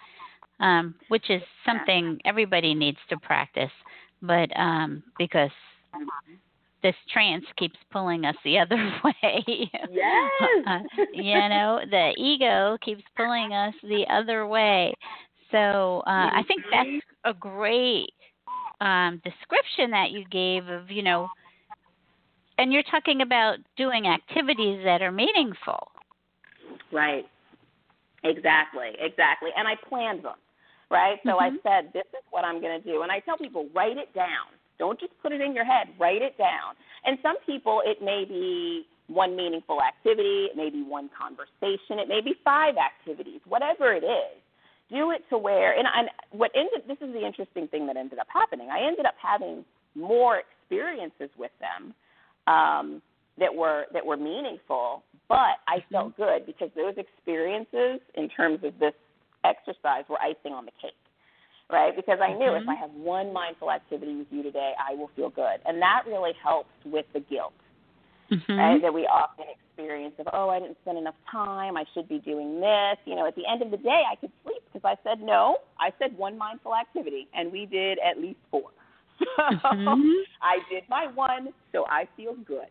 [0.61, 3.71] um which is something everybody needs to practice
[4.23, 5.51] but um because
[6.83, 10.31] this trance keeps pulling us the other way Yes.
[10.67, 10.81] Uh,
[11.13, 14.95] you know the ego keeps pulling us the other way
[15.51, 16.89] so uh i think that's
[17.25, 18.13] a great
[18.81, 21.29] um description that you gave of you know
[22.59, 25.91] and you're talking about doing activities that are meaningful
[26.93, 27.25] Right.
[28.25, 29.51] Exactly, exactly.
[29.57, 30.37] And I planned them,
[30.91, 31.19] right?
[31.25, 31.63] So I Mhm.
[31.63, 33.03] said, this is what I'm going to do.
[33.03, 34.49] And I tell people, write it down.
[34.79, 36.75] Don't just put it in your head, write it down.
[37.05, 42.09] And some people, it may be one meaningful activity, it may be one conversation, it
[42.09, 44.41] may be five activities, whatever it is.
[44.91, 48.19] Do it to where, and, and what ended, this is the interesting thing that ended
[48.19, 48.69] up happening.
[48.71, 51.95] I ended up having more experiences with them
[52.47, 53.03] um,
[53.39, 58.79] that were that were meaningful, but I felt good because those experiences, in terms of
[58.79, 58.95] this
[59.45, 60.93] exercise, were icing on the cake,
[61.71, 61.95] right?
[61.95, 62.69] Because I knew if Mhm.
[62.69, 66.33] I have one mindful activity with you today, I will feel good, and that really
[66.43, 67.55] helps with the guilt,
[68.31, 68.57] Mhm.
[68.57, 68.83] right?
[68.83, 72.61] That we often experience of, oh, I didn't spend enough time, I should be doing
[72.61, 72.97] this.
[73.05, 75.59] You know, at the end of the day, I could sleep because I said no.
[75.79, 78.71] I said one mindful activity, and we did at least four.
[79.63, 80.23] So Mhm.
[80.43, 82.69] I did my one, so I feel good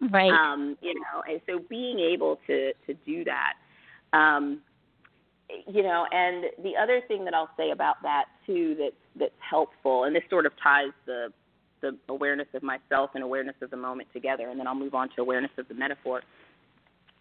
[0.00, 0.30] Right.
[0.30, 3.54] um, you know, and so being able to to do that,
[4.12, 4.60] um,
[5.66, 10.04] you know, and the other thing that I'll say about that too that's that's helpful,
[10.04, 11.32] and this sort of ties the
[11.92, 15.08] the awareness of myself and awareness of the moment together, and then I'll move on
[15.16, 16.22] to awareness of the metaphor,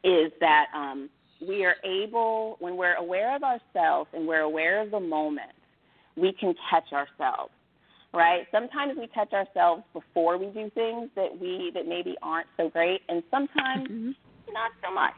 [0.03, 1.09] is that um,
[1.45, 5.51] we are able when we're aware of ourselves and we're aware of the moment,
[6.15, 7.51] we can catch ourselves
[8.15, 8.47] right?
[8.51, 13.01] Sometimes we catch ourselves before we do things that we that maybe aren't so great,
[13.09, 14.15] and sometimes Mhm.
[14.51, 15.13] not so much.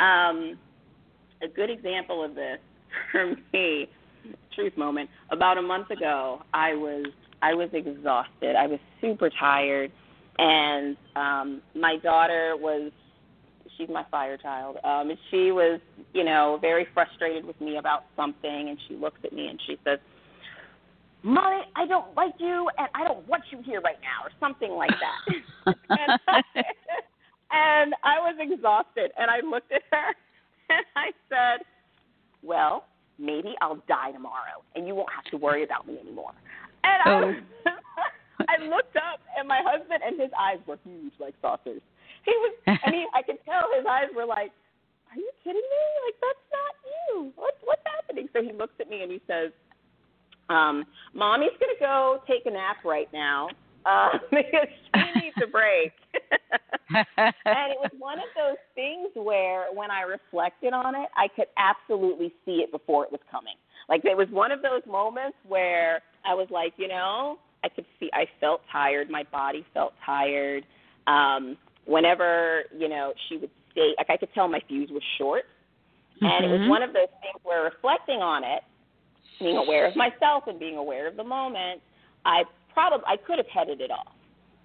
[0.00, 0.58] Um,
[1.42, 2.58] a good example of this
[3.12, 3.88] for me,
[4.52, 5.10] truth moment.
[5.28, 7.06] About a month ago, I was
[7.42, 8.56] I was exhausted.
[8.56, 9.90] I was super tired,
[10.38, 12.92] and um, my daughter was
[13.80, 14.76] she's my fire child.
[14.84, 15.80] Um, and she was,
[16.12, 19.78] you know, very frustrated with me about something, and she looks at me and she
[19.84, 19.98] says,
[21.22, 24.70] Mommy, I don't like you, and I don't want you here right now, or something
[24.70, 25.34] like that.
[25.66, 26.42] and, I,
[27.50, 30.14] and I was exhausted, and I looked at her,
[30.70, 31.66] and I said,
[32.42, 32.84] "Well,
[33.18, 36.32] maybe I'll die tomorrow, and you won't have to worry about me anymore."
[36.84, 37.20] And I, Oh.
[37.26, 37.36] was,
[38.48, 41.82] I looked up, and my husband and his eyes were huge, like saucers.
[42.24, 44.52] He was, I mean, I could tell his eyes were like,
[45.10, 45.82] "Are you kidding me?
[46.06, 47.32] Like that's not you.
[47.36, 49.52] What, what's happening?" So he looks at me and he says
[50.50, 53.48] um, mommy's going to go take a nap right now
[53.86, 55.92] uh, because she needs a break.
[56.90, 61.46] and it was one of those things where when I reflected on it, I could
[61.56, 63.54] absolutely see it before it was coming.
[63.88, 67.86] Like it was one of those moments where I was like, you know, I could
[67.98, 69.10] see, I felt tired.
[69.10, 70.64] My body felt tired.
[71.06, 75.44] Um, whenever, you know, she would say like I could tell my fuse was short.
[76.22, 76.68] And it was Mhm.
[76.68, 78.62] one of those things where reflecting on it,
[79.38, 81.80] being aware of myself and being aware of the moment,
[82.26, 84.12] I probably I could have headed it off.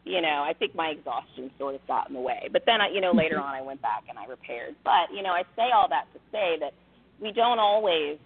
[0.04, 2.50] You know, I think my exhaustion sort of got in the way.
[2.52, 4.76] But then, I, you know, later on, I went back and I repaired.
[4.84, 6.74] But you know, I say all that to say that
[7.20, 8.20] we don't always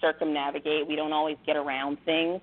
[0.00, 0.86] circumnavigate.
[0.86, 2.40] We don't always get around things.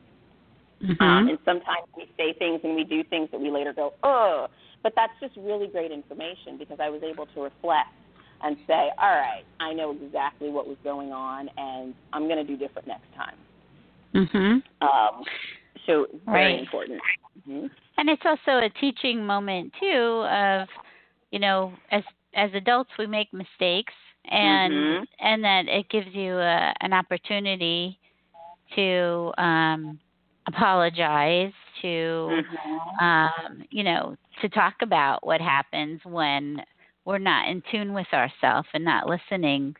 [0.84, 1.04] Mm-hmm.
[1.04, 4.48] Um, and sometimes we say things and we do things that we later go, oh.
[4.84, 7.90] But that's just really great information because I was able to reflect
[8.44, 12.44] and say, all right, I know exactly what was going on, and I'm going to
[12.44, 13.38] do different next time.
[14.14, 14.62] Mhm.
[14.82, 15.24] Um,
[15.88, 16.60] so very Right.
[16.60, 17.02] important.
[17.46, 20.68] hmm And it's also a teaching moment too of,
[21.32, 23.94] you know, as as adults we make mistakes
[24.30, 25.08] and Mhm.
[25.20, 28.00] and that it gives you a, an opportunity
[28.76, 30.00] to um
[30.48, 33.02] apologize to Mhm.
[33.02, 36.62] um you know to talk about what happens when
[37.06, 39.76] we're not in tune with ourselves and not listening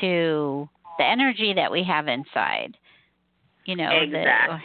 [0.00, 2.76] to the energy that we have inside
[3.64, 4.58] you know Exactly.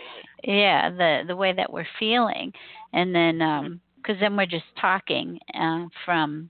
[0.44, 2.52] the yeah the the way that we're feeling
[2.94, 6.50] and then um because then we're just talking uh, from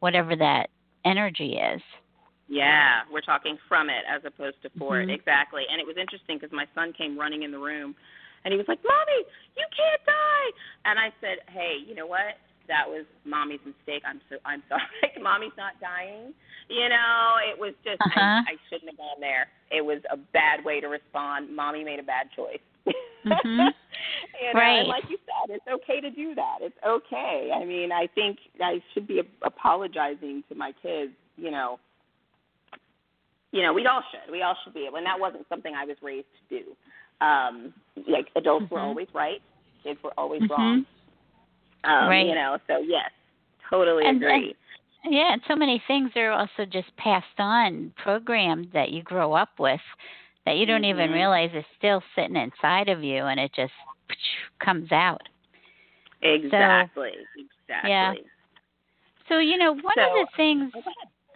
[0.00, 0.68] whatever that
[1.04, 1.82] energy is
[2.48, 5.04] Yeah, we're talking from it as opposed to for Mhm.
[5.04, 5.10] it.
[5.10, 5.62] Exactly.
[5.70, 7.94] And it was interesting because my son came running in the room
[8.44, 9.24] and he was like, Mommy,
[9.56, 10.50] you can't die.
[10.86, 12.38] And I said, Hey, you know what?
[12.66, 14.02] That was mommy's mistake.
[14.04, 14.82] I'm so I'm sorry.
[15.22, 16.34] mommy's not dying.
[16.68, 18.42] You know, it was just Uh-huh.
[18.46, 19.46] I, I shouldn't have gone there.
[19.70, 21.54] It was a bad way to respond.
[21.54, 22.60] Mommy made a bad choice.
[23.26, 23.70] Mhm.
[24.40, 24.78] you know, Right.
[24.80, 26.58] and like you said, it's okay to do that.
[26.60, 27.50] It's okay.
[27.54, 31.12] I mean, I think I should be apologizing to my kids.
[31.36, 31.78] You know,
[33.52, 34.30] you know, we all should.
[34.30, 34.96] We all should be able.
[34.98, 36.64] And that wasn't something I was raised to do.
[37.24, 37.74] Um,
[38.08, 38.84] like adults were Mhm.
[38.84, 39.42] always right,
[39.82, 40.50] kids were always Mhm.
[40.50, 40.86] wrong.
[41.84, 42.26] Um, Right.
[42.26, 43.10] You know, so yes,
[43.68, 44.54] totally And- agree.
[45.04, 49.58] Yeah, and so many things are also just passed on, programmed that you grow up
[49.58, 49.80] with
[50.46, 51.14] that you don't even Mhm.
[51.14, 53.72] realize is still sitting inside of you and it just
[54.58, 55.22] comes out.
[56.22, 57.12] exactly.
[57.36, 57.88] exactly.
[57.88, 58.14] yeah.
[59.28, 60.72] So, you know, one of the things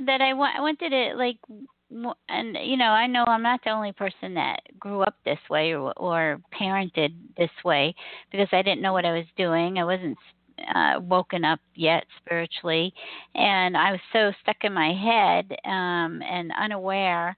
[0.01, 1.39] that I, wa- I wanted to like
[2.29, 5.75] and you know, I know I'm not the only person that grew up this way
[5.75, 7.95] or or parented this way
[8.31, 9.79] because I didn't know what I was doing.
[9.79, 10.19] I wasn't
[10.75, 12.93] uh, woken up yet spiritually,
[13.35, 17.37] and I was so stuck in my head um, and unaware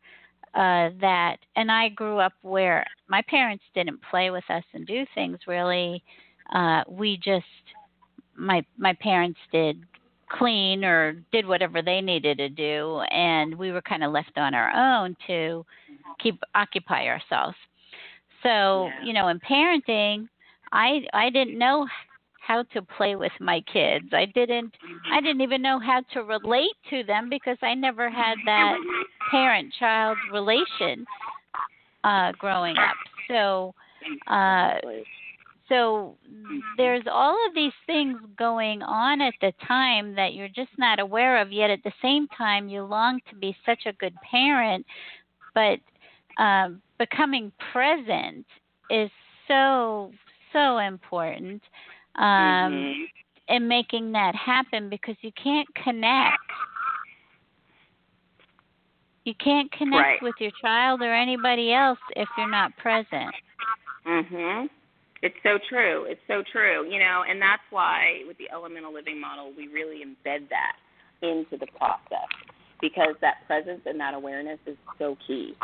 [0.57, 1.37] uh, that.
[1.57, 6.03] And I grew up where my parents didn't play with us and do things really.
[6.53, 7.45] Uh, we just
[8.37, 9.83] my my parents did
[10.29, 14.55] clean or did whatever they needed to do and we were kind of left on
[14.55, 15.65] our own to
[16.21, 17.57] keep occupy ourselves
[18.43, 19.05] so Yeah.
[19.05, 20.29] you know in parenting
[20.73, 21.87] i i didn't know
[22.47, 24.07] how to play with my kids.
[24.13, 24.75] I didn't
[25.13, 28.77] i didn't even know how to relate to them because i never had that
[29.31, 31.05] parent child relation
[32.05, 32.97] uh growing up.
[33.29, 33.75] So
[34.29, 34.75] uh
[35.69, 36.17] so
[36.77, 41.41] there's all of these things going on at the time that you're just not aware
[41.43, 44.87] of yet at the same time you long to be such a good parent.
[45.55, 45.79] But
[46.41, 48.47] um becoming present
[48.91, 49.11] is
[49.49, 50.13] so
[50.53, 51.63] so important
[52.19, 53.09] um Mhm.
[53.49, 56.39] and making that happen because you can't connect
[59.25, 60.23] you can't connect Right.
[60.23, 63.35] with your child or anybody else if you're not present
[64.05, 64.71] Mhm.
[65.23, 66.05] It's so true.
[66.05, 66.87] It's so true.
[66.89, 70.77] You know, and that's why with the elemental living model, we really embed that
[71.23, 72.29] into the process
[72.81, 75.57] because that presence and that awareness is so key.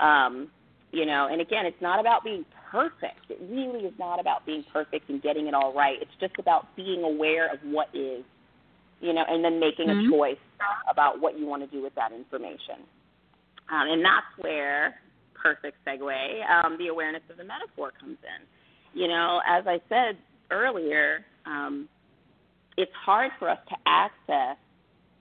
[0.00, 0.50] Um,
[0.94, 3.28] you know, and again, it's not about being perfect.
[3.28, 5.98] It really is not about being perfect and getting it all right.
[6.00, 8.24] It's just about being aware of what is,
[9.00, 10.06] you know, and then making Mhm.
[10.06, 10.38] a choice
[10.88, 12.86] about what you want to do with that information.
[13.68, 15.00] Um, and that's where
[15.34, 18.46] perfect segue, um, the awareness of the metaphor comes in.
[18.98, 20.16] You know, as I said
[20.50, 21.88] earlier, um,
[22.76, 24.56] it's hard for us to access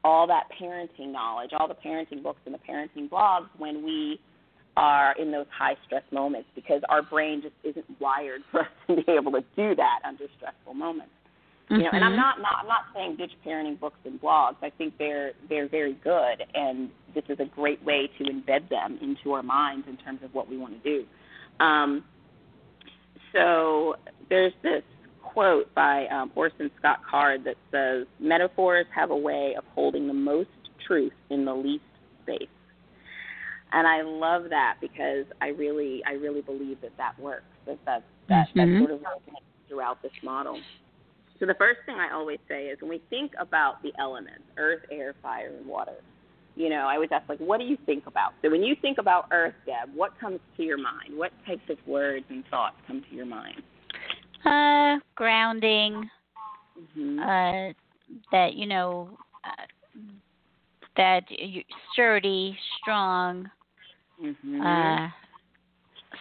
[0.04, 4.20] all that parenting knowledge, all the parenting books and the parenting blogs when we
[4.76, 8.96] are in those high stress moments because our brain just isn't wired for us to
[8.96, 11.12] be able to do that under stressful moments.
[11.70, 12.18] You know, and I'm Mhm.
[12.18, 14.58] not, not I'm not saying ditch parenting books and blogs.
[14.62, 19.00] I think they're they're very good, and this is a great way to embed them
[19.02, 21.06] into our minds in terms of what we want to do.
[21.64, 22.04] Um,
[23.32, 23.96] so
[24.30, 24.84] there's this
[25.22, 30.14] quote by um, Orson Scott Card that says, "Metaphors have a way of holding the
[30.14, 30.50] most
[30.86, 31.86] truth in the least
[32.24, 32.50] space."
[33.74, 37.44] And I love that because I really I really believe that that works.
[37.66, 38.54] That that that, Mhm.
[38.56, 40.62] that sort of resonates throughout this model.
[41.40, 44.86] So the first thing I always say is when we think about the elements, earth,
[44.92, 45.98] air, fire, and water,
[46.56, 48.34] You know, I always ask like, what do you think about?
[48.44, 51.18] So when you think about Earth, Deb, what comes to your mind?
[51.18, 53.62] What types of words and thoughts come to your mind?
[54.46, 56.08] Uh, grounding.
[56.80, 57.20] Mm-hmm.
[57.20, 57.74] Uh,
[58.32, 59.66] that you know, uh,
[60.96, 63.50] that you sturdy, strong,
[64.24, 64.62] mm-hmm.
[64.62, 65.08] uh,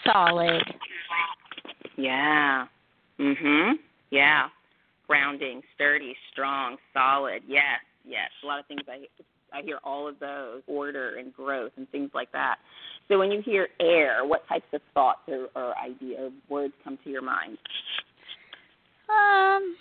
[0.05, 0.63] solid.
[1.97, 2.67] Yeah.
[3.19, 3.75] Mhm.
[4.11, 4.49] Yeah.
[5.07, 7.43] Grounding, sturdy, strong, solid.
[7.47, 7.81] Yes.
[8.05, 8.31] Yes.
[8.43, 9.07] A lot of things I
[9.53, 12.57] I hear all of those order and growth and things like that.
[13.09, 16.99] So when you hear air, what types of thoughts or, or idea or words come
[17.05, 17.59] to your mind?
[19.11, 19.77] Um,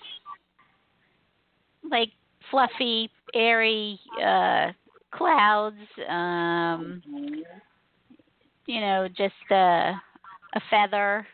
[1.89, 2.09] like
[2.49, 4.71] fluffy, airy uh,
[5.11, 5.77] clouds.
[6.09, 7.41] Um, mm-hmm.
[8.71, 9.91] You know, just a
[10.53, 11.27] a feather.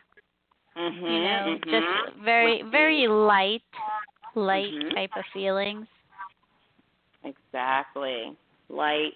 [0.76, 1.70] Mm-hmm, you know, mm-hmm.
[1.70, 3.62] just very very light,
[4.34, 4.94] light Mhm.
[4.94, 5.86] type of feelings.
[7.22, 8.36] Exactly.
[8.68, 9.14] Light,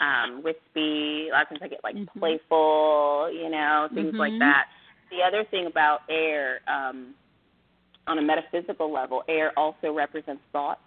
[0.00, 1.30] um, wispy.
[1.30, 2.08] A lot of times I get like Mhm.
[2.20, 4.38] playful, you know, things like Mhm.
[4.38, 4.66] that.
[5.10, 7.14] The other thing about air, um,
[8.06, 10.80] on a metaphysical level, air also represents thoughts.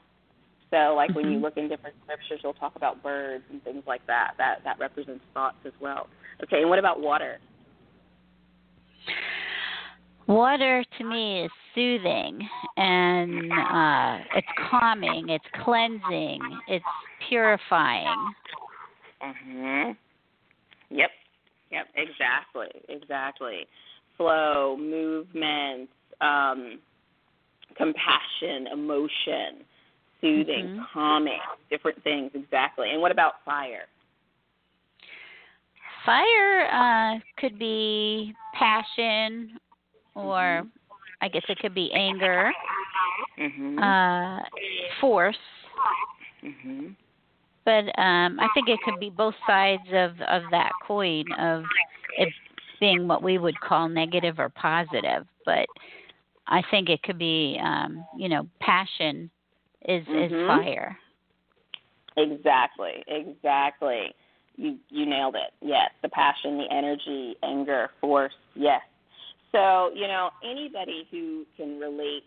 [0.70, 1.42] So, like when you Mhm.
[1.42, 4.36] look in different scriptures, you'll talk about birds and things like that.
[4.38, 6.08] That that represents thoughts as well.
[6.44, 7.40] Okay, and what about water?
[10.28, 16.86] Water to me is soothing and uh, it's calming, it's cleansing, it's
[17.28, 18.34] purifying.
[19.22, 19.98] Mhm.
[20.90, 21.12] Yep.
[21.72, 21.88] Yep.
[21.96, 22.70] Exactly.
[22.90, 23.68] Exactly.
[24.18, 25.90] Flow, movement,
[26.22, 26.80] um,
[27.76, 29.66] compassion, emotion,
[30.22, 30.88] soothing, Mhm.
[30.94, 32.32] calming, different things.
[32.34, 32.92] Exactly.
[32.92, 33.88] And what about fire?
[36.06, 39.58] Fire uh, could be passion,
[40.16, 40.64] or
[41.22, 42.52] I guess it could be anger,
[43.38, 43.80] Mhm.
[43.80, 44.44] uh,
[45.00, 45.38] force.
[46.44, 46.96] mhm.
[47.64, 51.66] But um, I think it could be both sides of of that coin of
[52.18, 52.30] it
[52.80, 55.28] being what we would call negative or positive.
[55.46, 55.68] But
[56.48, 59.30] I think it could be, um, you know, passion
[59.88, 60.48] is is Mhm.
[60.48, 60.98] fire.
[62.18, 63.04] Exactly.
[63.08, 64.14] Exactly.
[64.58, 65.54] You you nailed it.
[65.62, 68.34] Yes, the passion, the energy, anger, force.
[68.56, 68.82] Yes.
[69.52, 72.24] So you know anybody who can relate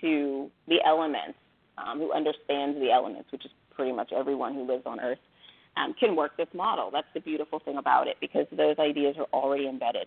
[0.00, 1.38] to the elements,
[1.78, 5.18] um, who understands the elements, which is pretty much everyone who lives on Earth,
[5.76, 6.90] um, can work this model.
[6.92, 10.06] That's the beautiful thing about it because those ideas are already embedded.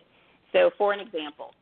[0.53, 1.53] So, for an example,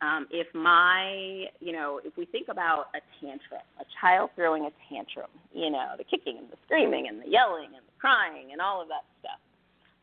[0.00, 4.70] um, if my, you know, if we think about a tantrum, a child throwing a
[4.88, 8.60] tantrum, you know, the kicking and the screaming and the yelling and the crying and
[8.60, 9.38] all of that stuff,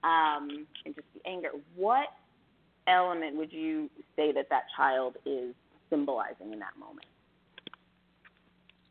[0.04, 2.08] um, and just the anger, what
[2.88, 5.54] element would you say that that child is
[5.90, 7.06] symbolizing in that moment?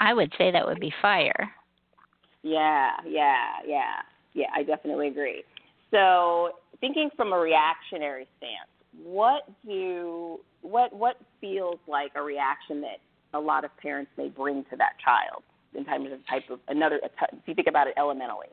[0.00, 1.50] I would say that would be fire.
[2.42, 4.02] Yeah, yeah, yeah,
[4.34, 4.46] yeah.
[4.54, 5.42] I definitely agree.
[5.90, 8.70] So, thinking from a reactionary stance,
[9.02, 12.98] what do what what feels like a reaction that
[13.34, 15.42] a lot of parents may bring to that child
[15.74, 17.00] in terms of type of another?
[17.02, 18.48] If you think about it elementally,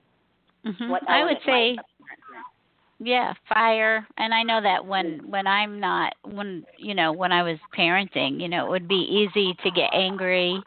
[0.65, 3.08] hmm what I would say might a parent bring?
[3.08, 4.08] yeah, fire.
[4.17, 8.41] And I know that when when I'm not when you know when I was parenting,
[8.41, 10.62] you know, it would be easy to get angry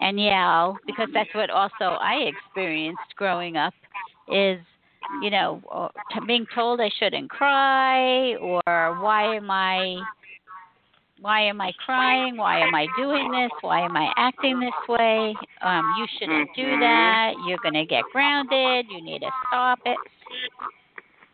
[0.00, 3.74] and yell because that's what also I experienced growing up
[4.28, 4.58] is
[5.22, 5.90] you know
[6.26, 9.96] being told I shouldn't cry or why am I
[11.20, 12.36] why am I crying?
[12.36, 13.50] Why am I doing this?
[13.62, 15.36] Why am I acting this way?
[15.62, 16.80] Um, you shouldn't do Mhm.
[16.80, 17.34] that.
[17.46, 18.90] You're going to get grounded.
[18.90, 19.98] You need to stop it.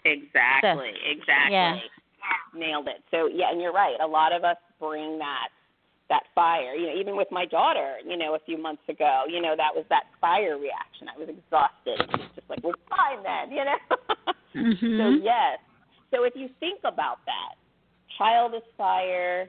[0.04, 1.52] Exactly, exactly.
[1.52, 1.78] yeah.
[2.54, 3.02] Nailed it.
[3.10, 3.96] So yeah, and you're right.
[4.00, 5.48] A lot of us bring that
[6.08, 6.74] that fire.
[6.74, 9.74] You know, even with my daughter, you know, a few months ago, you know, that
[9.74, 11.08] was that fire reaction.
[11.08, 12.06] I was exhausted.
[12.18, 13.78] Was just like, we're fine then, you know.
[14.52, 15.24] So Mhm.
[15.24, 15.58] yes.
[16.10, 17.54] So if you think about that,
[18.18, 19.48] child is fire,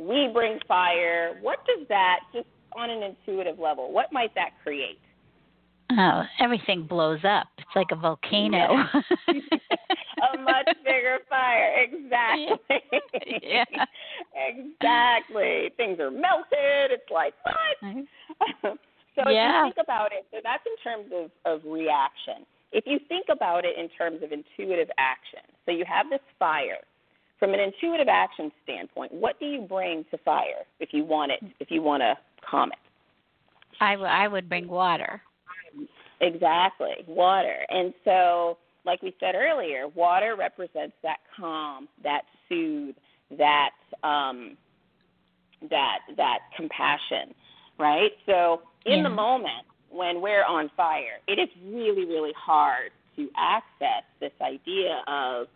[0.00, 1.36] we bring fire.
[1.42, 3.92] What does that just on an intuitive level?
[3.92, 4.98] What might that create?
[5.92, 7.48] Oh, everything blows up.
[7.58, 8.84] It's like a volcano.
[9.28, 11.74] a much bigger fire.
[11.82, 12.80] Exactly.
[13.42, 13.64] Yeah.
[14.48, 15.70] exactly.
[15.76, 16.92] Things are melted.
[16.92, 18.06] It's like what?
[18.62, 19.66] so if Yeah.
[19.66, 22.46] you think about it, so that's in terms of, of reaction.
[22.72, 26.78] If you think about it in terms of intuitive action, so you have this fire.
[27.40, 31.40] From an intuitive action standpoint, what do you bring to fire if you want it?
[31.58, 32.14] If you want to
[32.48, 32.78] calm it?
[33.80, 35.22] I, w- I would bring water.
[36.20, 37.64] Exactly, water.
[37.70, 42.94] And so, like we said earlier, water represents that calm, that soothe,
[43.38, 43.70] that
[44.04, 44.58] um,
[45.70, 47.34] that that compassion,
[47.78, 48.10] right?
[48.26, 54.04] So, in the moment, when we're on fire, it is really, really hard to access
[54.20, 55.46] this idea of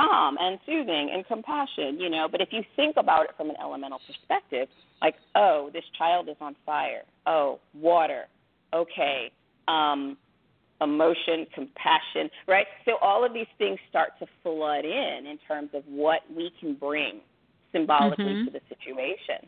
[0.00, 2.28] calm and soothing and compassion, you know.
[2.30, 4.68] But if you think about it from an elemental perspective,
[5.02, 7.02] like, oh, this child is on fire.
[7.26, 8.24] Oh, water.
[8.74, 9.30] Okay.
[9.68, 10.16] Um,
[10.80, 12.66] emotion, compassion, right?
[12.84, 16.74] So all of these things start to flood in in terms of what we can
[16.74, 17.20] bring
[17.72, 18.44] symbolically mm-hmm.
[18.46, 19.46] to the situation,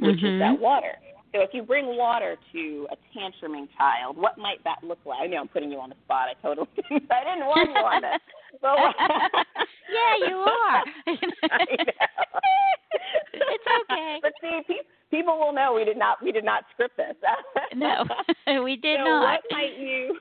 [0.00, 0.26] which mm-hmm.
[0.26, 0.94] is that water.
[1.36, 5.18] So if you bring water to a tantruming child, what might that look like?
[5.20, 6.28] I know I'm putting you on the spot.
[6.30, 7.12] I totally didn't.
[7.12, 8.20] I didn't want you on this.
[8.62, 8.78] But
[9.92, 10.82] yeah, you are.
[13.34, 14.18] it's okay.
[14.22, 17.14] But see, pe- people will know we did not we did not script this.
[17.74, 18.04] no,
[18.64, 19.22] we did so not.
[19.22, 20.18] What might you?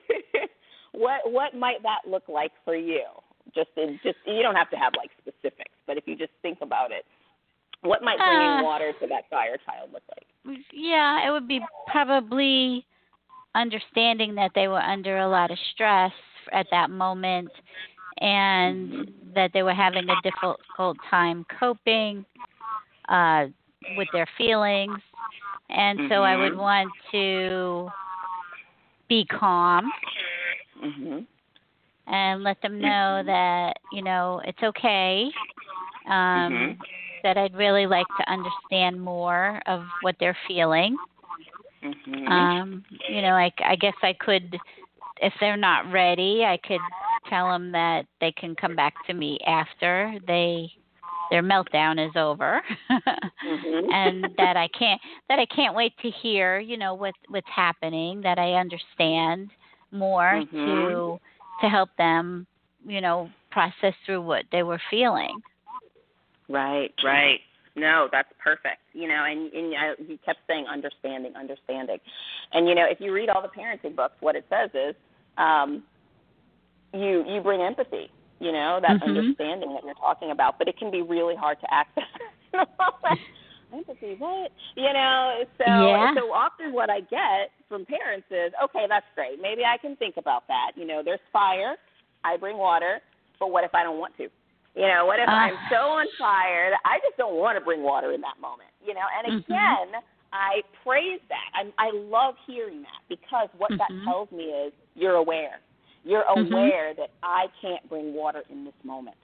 [0.91, 3.05] what what might that look like for you?
[3.53, 6.57] Just in just you don't have to have like specifics, but if you just think
[6.61, 7.05] about it,
[7.85, 10.59] what might bringing uh, water to that fire child look like?
[10.73, 12.85] Yeah, it would be probably
[13.55, 16.11] understanding that they were under a lot of stress
[16.51, 17.49] at that moment
[18.19, 19.33] and mm-hmm.
[19.33, 22.25] that they were having a difficult time coping
[23.09, 23.45] uh,
[23.97, 24.97] with their feelings.
[25.69, 26.13] And mm-hmm.
[26.13, 26.61] so I would mm-hmm.
[26.61, 27.89] want to
[29.07, 29.91] be calm
[30.83, 31.19] mm-hmm.
[32.13, 35.29] and let them know that, you know, it's okay.
[36.07, 36.81] Um, mm-hmm
[37.25, 40.95] that I'd really like to understand more of what they're feeling.
[41.83, 42.27] Mm-hmm.
[42.27, 44.55] Um, you know, I, I guess I could,
[45.23, 46.79] if they're not ready, I could
[47.27, 50.71] tell them that they can come back to me after they
[51.31, 52.61] their meltdown is over
[52.91, 53.89] mm-hmm.
[53.91, 58.21] and that I can't that I can't wait to hear, you know, what what's happening,
[58.21, 59.49] that I understand
[59.91, 60.55] more mm-hmm.
[60.55, 61.19] to
[61.61, 62.45] to help them,
[62.85, 65.41] you know, process through what they were feeling.
[66.49, 67.39] Right, right.
[67.75, 68.79] No, that's perfect.
[68.93, 71.97] You know, and and I, you kept saying understanding, understanding,
[72.53, 74.95] and you know, if you read all the parenting books, what it says is,
[75.37, 75.83] um,
[76.93, 78.09] you you bring empathy.
[78.39, 79.09] You know, that mm-hmm.
[79.09, 82.03] understanding that you're talking about, but it can be really hard to access.
[83.73, 84.51] empathy, what?
[84.75, 86.13] You know, so yeah.
[86.15, 89.41] so often what I get from parents is, okay, that's great.
[89.41, 90.71] Maybe I can think about that.
[90.75, 91.75] You know, there's fire.
[92.23, 92.99] I bring water,
[93.39, 94.27] but what if I don't want to?
[94.75, 97.63] You know, what if uh, I'm so on fire that I just don't want to
[97.63, 98.69] bring water in that moment?
[98.83, 99.51] You know, and mm-hmm.
[99.51, 100.35] again, mm-hmm.
[100.35, 101.47] I praise that.
[101.55, 103.79] I, I love hearing that because what mm-hmm.
[103.79, 105.63] that tells me is you're aware.
[106.03, 106.53] You're mm-hmm.
[106.53, 109.17] aware that I can't bring water in this moment.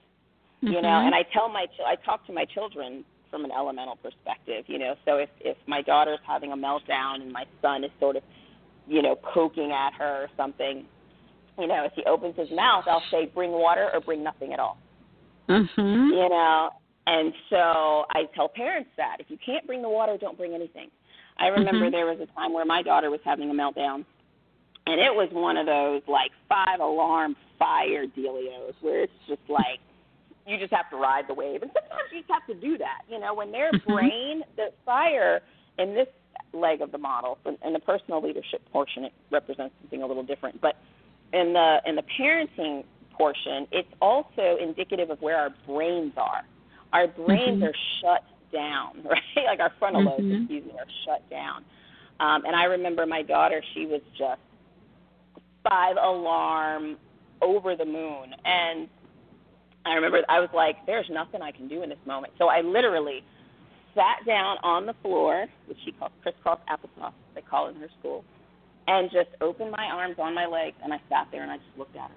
[0.62, 1.06] You know, Mm-hmm.
[1.06, 4.64] and I tell my I talk to my children from an elemental perspective.
[4.68, 8.16] You know, so if if my daughter's having a meltdown and my son is sort
[8.16, 8.22] of,
[8.86, 10.86] you know, poking at her or something,
[11.58, 14.60] you know, if he opens his mouth, I'll say bring water or bring nothing at
[14.60, 14.78] all.
[15.48, 16.12] Mm-hmm.
[16.12, 16.70] You know,
[17.06, 20.88] and so I tell parents that if you can't bring the water, don't bring anything.
[21.38, 21.92] I remember mm-hmm.
[21.92, 24.04] there was a time where my daughter was having a meltdown,
[24.86, 29.80] and it was one of those like five alarm fire dealios where it's just like
[30.46, 33.02] you just have to ride the wave, and sometimes you just have to do that.
[33.08, 33.92] You know, when their mm-hmm.
[33.92, 35.40] brain, the fire
[35.78, 36.08] in this
[36.52, 40.60] leg of the model, in the personal leadership portion, it represents something a little different,
[40.60, 40.76] but
[41.32, 42.84] in the in the parenting
[43.16, 46.42] portion, it's also indicative of where our brains are.
[46.92, 47.64] Our brains mm-hmm.
[47.64, 49.46] are shut down, right?
[49.46, 50.42] Like our frontal lobes, mm-hmm.
[50.42, 51.64] excuse me, are shut down.
[52.20, 54.40] Um, and I remember my daughter; she was just
[55.68, 56.96] five alarm
[57.40, 58.88] over the moon, and
[59.84, 62.60] I remember I was like, "There's nothing I can do in this moment." So I
[62.60, 63.24] literally
[63.94, 67.90] sat down on the floor, which she calls crisscross applesauce, they call it in her
[67.98, 68.24] school,
[68.86, 71.78] and just opened my arms on my legs, and I sat there and I just
[71.78, 72.16] looked at her.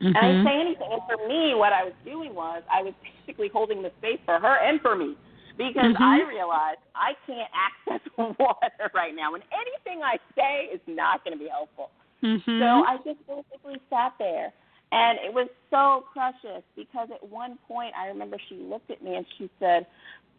[0.00, 0.06] Mm-hmm.
[0.08, 0.88] And I didn't say anything.
[0.92, 4.38] And for me, what I was doing was I was basically holding the space for
[4.38, 5.16] her and for me
[5.56, 6.02] because mm-hmm.
[6.02, 11.36] I realized I can't access water right now, and anything I say is not going
[11.36, 11.90] to be helpful.
[12.22, 12.60] Mm-hmm.
[12.60, 14.52] So I just basically sat there,
[14.92, 19.14] and it was so precious because at one point I remember she looked at me
[19.16, 19.86] and she said,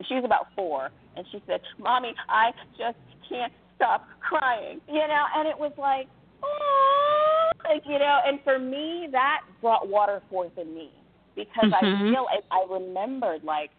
[0.07, 2.97] she was about four, and she said, "Mommy, I just
[3.27, 6.07] can't stop crying," you know, and it was like,
[6.43, 10.91] oh, like you know, and for me that brought water forth in me
[11.35, 11.85] because mm-hmm.
[11.85, 13.71] I realized I remembered like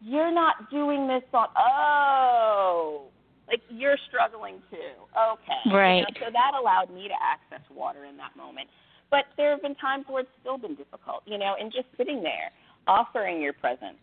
[0.00, 3.04] you're not doing this on oh
[3.48, 4.94] like you're struggling too.
[5.12, 5.74] Okay.
[5.74, 8.68] Right you know, so that allowed me to access water in that moment.
[9.10, 12.22] But there have been times where it's still been difficult you know and just sitting
[12.22, 12.50] there
[12.86, 13.98] offering your presence.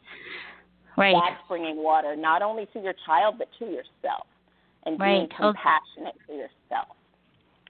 [0.97, 1.15] Right.
[1.15, 4.27] That's bringing water not only to your child but to yourself
[4.85, 5.19] and right.
[5.19, 6.98] being compassionate to yourself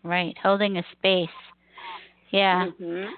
[0.03, 1.29] Right, holding a space.
[2.31, 2.67] Yeah.
[2.67, 3.09] Mm-hmm.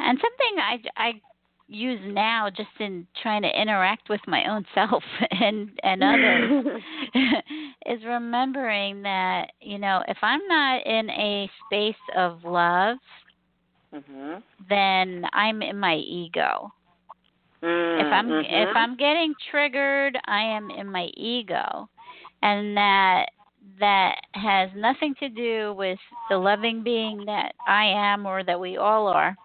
[0.00, 1.22] And something I, I
[1.68, 6.66] use now just in trying to interact with my own self and and others
[7.86, 12.96] is remembering that you know if i'm not in a space of love
[13.94, 16.70] mhm then i'm in my ego
[17.62, 21.88] mm, if i'm if i'm getting triggered i am in my ego
[22.42, 23.26] and that
[23.80, 25.98] that has nothing to do with
[26.30, 29.36] the loving being that i am or that we all are.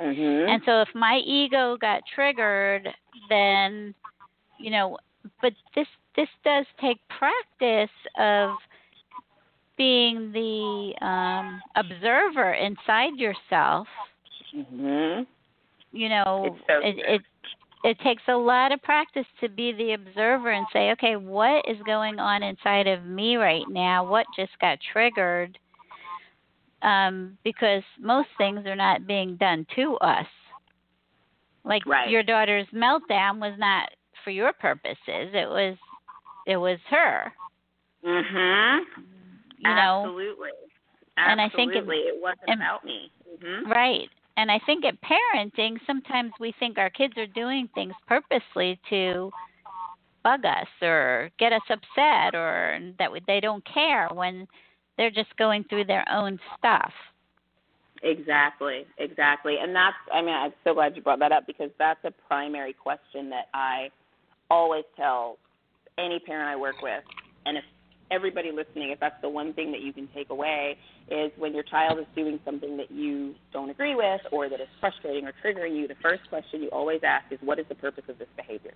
[0.00, 2.88] Mhm and so if my ego got triggered,
[3.28, 3.94] then
[4.58, 4.96] you know,
[5.42, 5.86] but this
[6.16, 8.56] this does take practice of
[9.76, 13.86] being the um observer inside yourself.
[14.54, 15.26] mhm
[15.92, 17.22] You know, It's so it it
[17.82, 21.80] it takes a lot of practice to be the observer and say, okay, what is
[21.84, 24.04] going on inside of me right now?
[24.04, 25.58] What just got triggered?
[26.82, 30.26] Um, because most things are not being done to us.
[31.64, 32.08] Like Right.
[32.08, 33.90] your daughter's meltdown was not
[34.24, 34.98] for your purposes.
[35.34, 35.76] It was
[36.46, 37.32] it was her.
[38.04, 38.80] mhm
[39.58, 40.50] You know, absolutely
[41.18, 43.10] And I think it- absolutely it, wasn't and- about me
[43.42, 44.10] mhm Right.
[44.40, 49.30] And I think at parenting, sometimes we think our kids are doing things purposely to
[50.24, 54.48] bug us or get us upset or that they don't care when
[54.96, 56.90] they're just going through their own stuff.
[58.02, 59.56] Exactly, exactly.
[59.60, 62.72] And that's, I mean, I'm so glad you brought that up because that's a primary
[62.72, 63.90] question that I
[64.50, 65.36] always tell
[65.98, 67.04] any parent I work with.
[67.44, 67.64] And if
[68.10, 70.76] everybody listening, if that's the one thing that you can take away,
[71.08, 74.68] is when your child is doing something that you don't agree with or that is
[74.80, 78.04] frustrating or triggering you, the first question you always ask is, what is the purpose
[78.08, 78.72] of this behavior?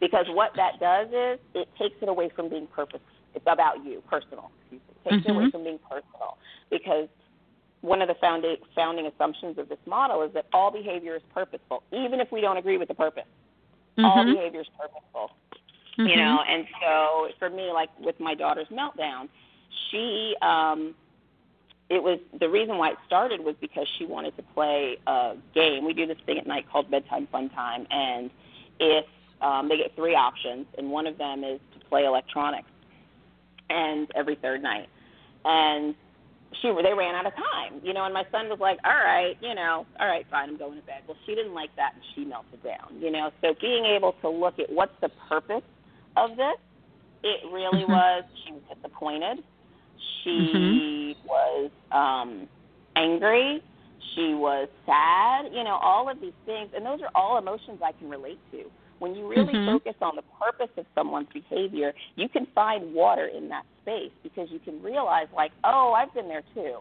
[0.00, 3.00] Because what that does is it takes it away from being purpose.
[3.34, 4.50] It's about you, personal.
[4.72, 5.52] It takes it away Mhm.
[5.52, 6.38] from being personal
[6.70, 7.08] because
[7.80, 11.82] one of the founda- founding assumptions of this model is that all behavior is purposeful,
[11.92, 13.28] even if we don't agree with the purpose.
[13.98, 14.34] All Mhm.
[14.34, 15.30] behavior is purposeful,
[15.98, 16.16] you Mhm.
[16.16, 16.42] know.
[16.42, 19.28] And so, for me, like with my daughter's meltdown,
[19.90, 20.94] she, um,
[21.90, 25.84] it was the reason why it started was because she wanted to play a game.
[25.84, 28.30] We do this thing at night called bedtime fun time, and
[28.78, 29.06] if
[29.40, 32.68] um, they get three options, and one of them is to play electronics,
[33.70, 34.88] and every third night,
[35.44, 35.94] and
[36.60, 39.36] she they ran out of time, you know, and my son was like, "All right,
[39.40, 42.02] you know, all right, fine, I'm going to bed." Well, she didn't like that, and
[42.14, 43.30] she melted down, you know.
[43.40, 45.62] So being able to look at what's the purpose
[46.18, 46.56] of this,
[47.22, 47.88] it really Mhm.
[47.88, 48.24] was.
[48.44, 49.38] She was disappointed.
[50.22, 52.48] She was um
[52.96, 53.62] angry.
[54.14, 55.52] She was sad.
[55.52, 58.70] You know, all of these things, and those are all emotions I can relate to.
[58.98, 59.66] When you really Mhm.
[59.66, 64.50] focus on the purpose of someone's behavior, you can find water in that space because
[64.50, 66.80] you can realize, like, oh, I've been there too.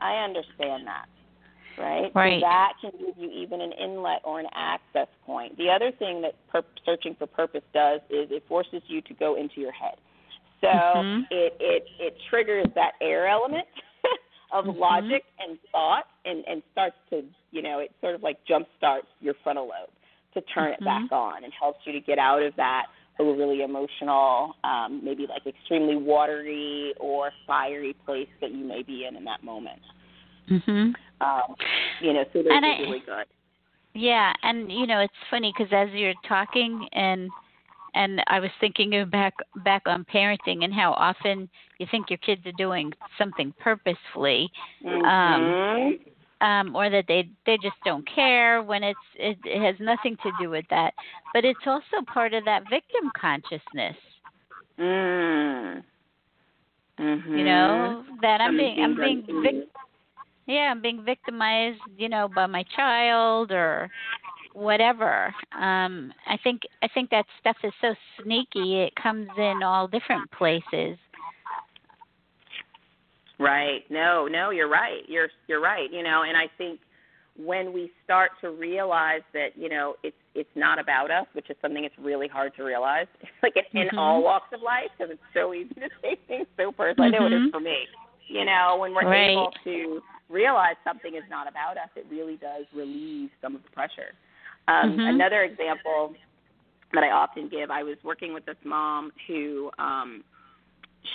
[0.00, 1.06] I understand that.
[1.78, 2.10] Right?
[2.14, 2.40] Right.
[2.40, 5.56] So that can give you even an inlet or an access point.
[5.56, 9.36] The other thing that per- searching for purpose does is it forces you to go
[9.36, 9.96] into your head.
[10.60, 11.26] So Mhm.
[11.30, 13.66] it, it it triggers that air element
[14.52, 14.78] of Mhm.
[14.78, 19.06] logic and thought and, and starts to you know, it sort of like jump starts
[19.20, 19.90] your frontal lobe
[20.34, 20.78] to turn Mhm.
[20.78, 22.86] it back on and helps you to get out of that
[23.18, 29.16] overly emotional, um, maybe like extremely watery or fiery place that you may be in
[29.16, 29.82] in that moment.
[30.48, 30.94] Mhm.
[31.22, 31.54] Um,
[32.00, 33.26] you know, so those And are I- really good.
[33.94, 37.30] Yeah, and you know it's funny because as you're talking and
[37.94, 41.46] and I was thinking of back back on parenting and how often
[41.78, 44.50] you think your kids are doing something purposefully,
[44.82, 45.98] Mhm.
[46.40, 50.32] um, or that they they just don't care when it's it, it has nothing to
[50.32, 50.94] do with that.
[51.34, 53.96] But it's also part of that victim consciousness.
[54.78, 55.84] Mm.
[56.98, 57.38] Mhm.
[57.38, 59.66] You know that I'm being I'm being to vic- you.
[60.52, 63.90] Yeah I'm being victimized you know by my child or
[64.54, 69.88] whatever um i think i think that stuff is so sneaky it comes in all
[69.88, 70.98] different places
[73.38, 73.82] Right.
[73.90, 75.02] No, no, you're right.
[75.08, 75.92] You're you're right.
[75.92, 76.78] You know, and I think
[77.36, 81.56] when we start to realize that, you know, it's it's not about us, which is
[81.60, 83.06] something it's really hard to realize,
[83.42, 83.98] like in, in Mhm.
[83.98, 87.08] all walks of life, because it's so easy to take things so personal.
[87.08, 87.50] I know it is Mhm.
[87.50, 87.88] for me.
[88.32, 89.30] You know, when we're Right.
[89.30, 93.68] able to realize something is not about us, it really does relieve some of the
[93.70, 94.14] pressure.
[94.68, 95.08] Um, Mhm.
[95.08, 96.14] Another example
[96.92, 100.24] that I often give, I was working with this mom who um,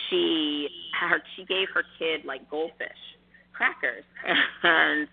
[0.09, 3.17] she her she gave her kid like goldfish
[3.53, 4.03] crackers,
[4.63, 5.07] and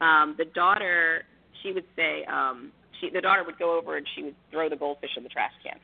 [0.00, 1.24] um, the daughter
[1.62, 4.76] she would say um, she the daughter would go over and she would throw the
[4.76, 5.78] goldfish in the trash can,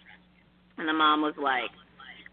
[0.79, 1.71] and the mom was like,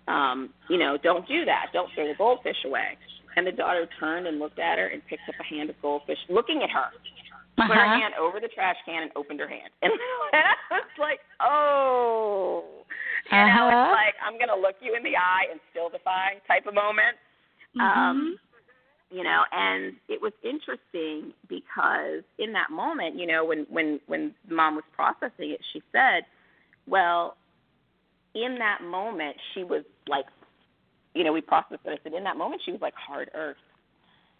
[0.07, 2.97] um, you know, don't do that, don't throw the goldfish away.
[3.38, 6.17] And the daughter turned and looked at her and picked up a hand of goldfish,
[6.27, 6.89] looking at her,
[7.55, 7.99] put her Uh-huh.
[7.99, 9.69] hand over the trash can and opened her hand.
[9.83, 9.93] And
[10.33, 12.63] I was like, oh.
[13.31, 13.69] You know, Uh-huh.
[13.69, 17.15] it's like I'm gonna look you in the eye and still defy type of moment.
[17.75, 17.81] Mhm.
[17.81, 18.39] Um,
[19.11, 24.33] you know, and it was interesting because in that moment, you know, when when when
[24.49, 26.25] mom was processing it, she said,
[26.88, 27.38] "Well,
[28.33, 30.25] in that moment, she was like,
[31.13, 31.99] you know, we processed it.
[31.99, 33.57] I said, in that moment, she was like hard earth,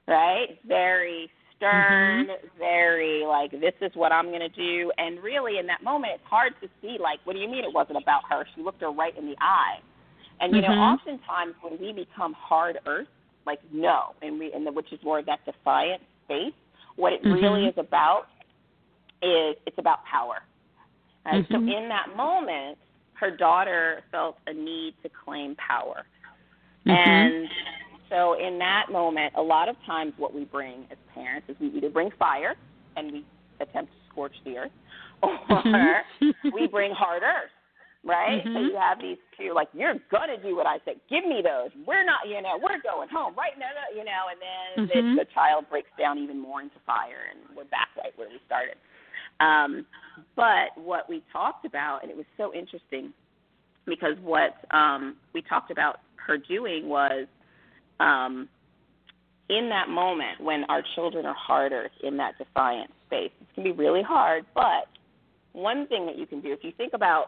[0.08, 0.60] right?
[0.68, 4.92] Very stern, very like, this is what I'm gonna do.
[4.98, 7.74] And really, in that moment, it's hard to see like, what do you mean it
[7.74, 8.46] wasn't about her?
[8.56, 9.80] She looked her right in the eye,
[10.40, 10.94] and you know, Mhm.
[10.94, 13.08] oftentimes when we become hard earth
[13.48, 16.54] like no, and we and the, which is more of that defiant space.
[16.98, 17.70] What it really Mhm.
[17.70, 18.28] is about
[19.22, 20.44] is it's about power.
[21.26, 21.48] Right?
[21.50, 21.72] So Mhm.
[21.76, 22.78] in that moment,
[23.14, 26.06] her daughter felt a need to claim power,
[26.88, 26.96] Mhm.
[26.96, 27.50] and
[28.10, 31.68] so in that moment, a lot of times what we bring as parents is we
[31.68, 32.56] either bring fire
[32.96, 33.26] and we
[33.60, 34.72] attempt to scorch the earth,
[35.22, 36.04] or Mhm.
[36.52, 37.52] we bring hard earth
[38.04, 38.44] right?
[38.54, 38.72] So Mhm.
[38.72, 40.96] you have these two, like, you're gonna do what I say.
[41.10, 41.72] Give me those.
[41.86, 44.28] We're not, you know, we're going home right now, you know.
[44.32, 45.16] And then Mhm.
[45.18, 48.40] the, the child breaks down even more into fire, and we're back right where we
[48.46, 48.78] started.
[49.40, 49.86] Um,
[50.36, 53.14] but what we talked about, and it was so interesting,
[53.86, 57.26] because what um, we talked about her doing was,
[58.00, 58.48] um,
[59.50, 63.72] in that moment when our children are harder in that defiant space, it can be
[63.72, 64.46] really hard.
[64.54, 64.88] But
[65.54, 67.28] one thing that you can do, if you think about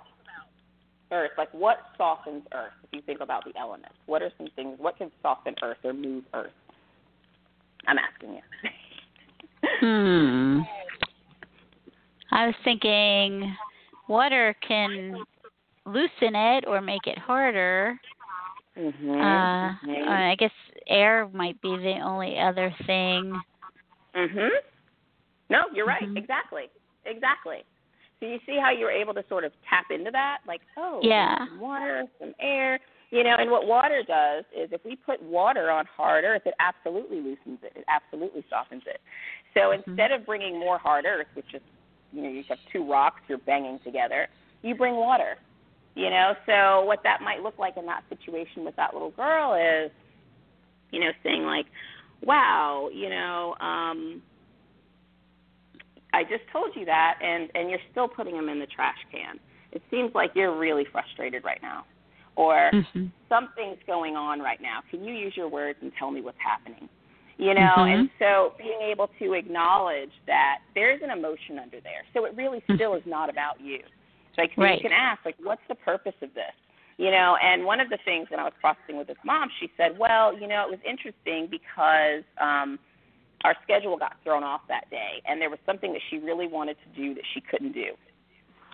[1.11, 2.73] earth, like what softens earth?
[2.83, 4.77] If you think about the elements, what are some things?
[4.79, 6.51] What can soften earth or move earth?
[7.87, 8.41] I'm asking you.
[9.81, 10.61] Hmm.
[12.31, 13.53] I was thinking
[14.07, 15.17] water can
[15.85, 17.99] loosen it or make it harder.
[18.79, 19.21] Mhm.
[19.21, 20.07] Uh, mhm.
[20.07, 20.51] I guess
[20.87, 23.39] air might be the only other thing.
[24.15, 24.49] Mhm.
[25.49, 26.03] No, you're right.
[26.03, 26.17] Mhm.
[26.17, 26.69] Exactly.
[27.05, 27.63] Exactly.
[28.19, 30.99] So you see how you were able to sort of tap into that, like, oh,
[31.01, 31.37] Yeah.
[31.45, 32.79] some water, some air,
[33.11, 33.35] you know.
[33.37, 37.63] And what water does is, if we put water on hard earth, it absolutely loosens
[37.63, 37.71] it.
[37.75, 39.01] It absolutely softens it.
[39.53, 39.87] So Mhm.
[39.87, 41.61] instead of bringing more hard earth, which is,
[42.11, 44.27] you know, you have two rocks you're banging together,
[44.61, 45.37] you bring water.
[45.99, 49.53] You know, so what that might look like in that situation with that little girl
[49.53, 49.91] is,
[50.91, 51.65] you know, saying like,
[52.23, 54.21] wow, you know, um,
[56.13, 59.41] I just told you that, and and you're still putting them in the trash can.
[59.73, 61.83] It seems like you're really frustrated right now,
[62.37, 63.11] or Mhm.
[63.27, 64.79] something's going on right now.
[64.89, 66.87] Can you use your words and tell me what's happening?
[67.37, 67.93] You know, Mhm.
[67.93, 72.05] and so being able to acknowledge that there's an emotion under there.
[72.13, 73.83] So it really still is not about you.
[74.35, 74.77] So like Right.
[74.77, 76.53] you can ask, like, what's the purpose of this?
[76.97, 79.71] You know, and one of the things when I was processing with this mom, she
[79.77, 82.79] said, Well, you know, it was interesting because um
[83.43, 86.75] our schedule got thrown off that day and there was something that she really wanted
[86.83, 87.93] to do that she couldn't do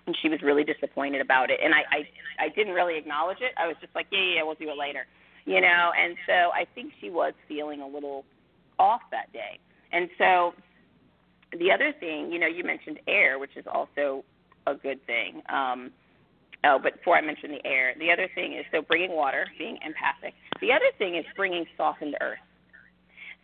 [0.08, 3.54] and she was really disappointed about it and i i i didn't really acknowledge it
[3.58, 5.06] i was just like yeah yeah we'll do it later
[5.46, 8.24] you know and so i think she was feeling a little
[8.80, 9.60] off that day
[9.92, 10.54] and so
[11.60, 14.24] the other thing you know you mentioned air which is also
[14.68, 15.92] a good thing um
[16.68, 19.78] Oh, but before I mention the air, the other thing is so bringing water, being
[19.86, 20.34] empathic.
[20.62, 22.40] The other thing is bringing softened earth.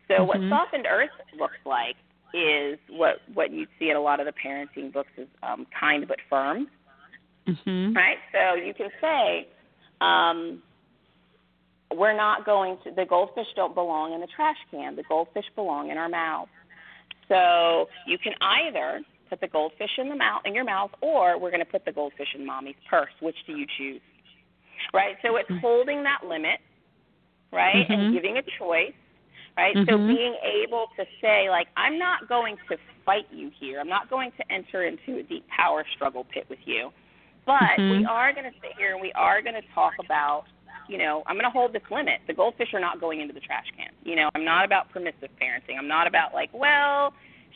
[0.08, 0.50] So what Mhm.
[0.50, 1.98] softened earth looks like
[2.34, 6.08] is what what you see in a lot of the parenting books is um, kind
[6.08, 6.70] but firm,
[7.46, 7.96] Mhm.
[7.96, 8.18] right?
[8.32, 9.48] So you can say,
[10.00, 10.64] um,
[11.92, 12.92] we're not going to.
[12.92, 14.96] The goldfish don't belong in the trash can.
[14.96, 16.50] The goldfish belong in our mouth.
[17.28, 21.50] So you can either put the goldfish in the mouth in your mouth, or we're
[21.50, 23.16] going to put the goldfish in mommy's purse.
[23.22, 24.02] Which do you choose?
[24.94, 25.16] Right.
[25.24, 26.60] So it's holding that limit,
[27.54, 27.94] right, Mhm.
[27.94, 28.94] and giving a choice
[29.58, 29.76] right?
[29.86, 30.08] So Mhm.
[30.08, 33.80] being able to say, like, I'm not going to fight you here.
[33.80, 36.94] I'm not going to enter into a deep power struggle pit with you.
[37.46, 38.10] But we Mhm.
[38.10, 40.46] are going to sit here and we are going to talk about,
[40.88, 42.22] you know, I'm going to hold this limit.
[42.28, 43.92] The goldfish are not going into the trash can.
[44.04, 45.78] You know, I'm not about permissive parenting.
[45.78, 47.14] I'm not about, like, well,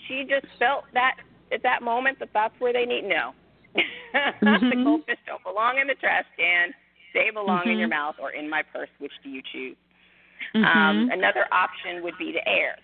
[0.08, 1.18] she just felt that
[1.52, 3.04] at that moment that that's where they need.
[3.06, 3.34] No.
[3.76, 4.84] the Mhm.
[4.84, 6.74] goldfish don't belong in the trash can.
[7.14, 7.91] They belong in your Mhm.
[7.91, 8.89] mouth or in my purse.
[9.00, 9.78] Which do you choose?
[10.54, 10.66] Mhm.
[10.66, 12.78] Um, another option would be the air,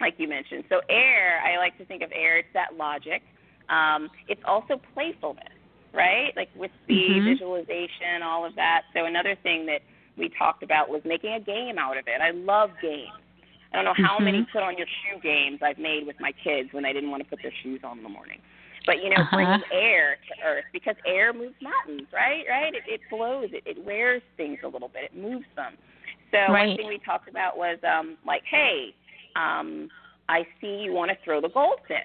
[0.00, 0.64] like you mentioned.
[0.68, 2.38] So air, I like to think of air.
[2.38, 3.22] It's that logic.
[3.68, 5.52] Um, it's also playfulness,
[5.92, 6.34] right?
[6.36, 7.24] Like with the Mhm.
[7.24, 8.86] visualization, all of that.
[8.94, 9.82] So another thing that
[10.16, 12.20] we talked about was making a game out of it.
[12.20, 13.12] I love games.
[13.72, 14.50] I don't know how many Mhm.
[14.50, 17.28] put on your shoe games I've made with my kids when they didn't want to
[17.28, 18.40] put their shoes on in the morning.
[18.86, 19.36] But you know, Uh-huh.
[19.36, 22.44] bringing air to earth because air moves mountains, right?
[22.48, 22.74] Right?
[22.74, 23.50] It, it blows.
[23.52, 25.04] It, it wears things a little bit.
[25.04, 25.76] It moves them.
[26.30, 28.94] So one thing we talked about was um, like, hey,
[29.36, 29.90] um,
[30.28, 32.04] I see you want to throw the goldfish.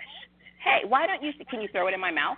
[0.64, 1.32] hey, why don't you?
[1.50, 2.38] Can you throw it in my mouth?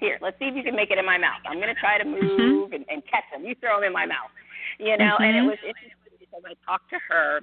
[0.00, 1.40] Here, let's see if you can make it in my mouth.
[1.46, 2.36] I'm going to try to Mm-hmm.
[2.36, 3.44] move and, and catch them.
[3.44, 4.30] You throw them in my mouth.
[4.78, 5.46] You know, and it Mhm.
[5.46, 7.40] was interesting because I talked to her.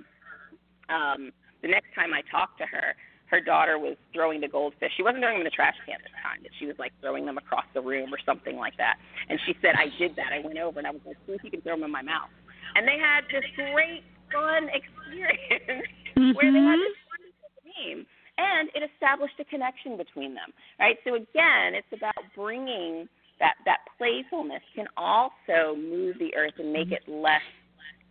[0.89, 1.31] Um,
[1.61, 2.95] the next time I talked to her,
[3.31, 4.91] her daughter was throwing the goldfish.
[4.95, 7.25] She wasn't throwing them in the trash can this time, but she was like throwing
[7.25, 9.01] them across the room or something like that.
[9.29, 10.29] And she said, I did that.
[10.35, 12.03] I went over and I was like, see if you can throw them in my
[12.03, 12.29] mouth.
[12.75, 15.87] And they had this great, fun experience
[16.37, 16.85] where they had Mhm.
[16.85, 18.05] this wonderful game.
[18.37, 20.97] And it established a connection between them, right?
[21.03, 23.07] So again, it's about bringing
[23.39, 27.41] that that playfulness can also move the earth and make it less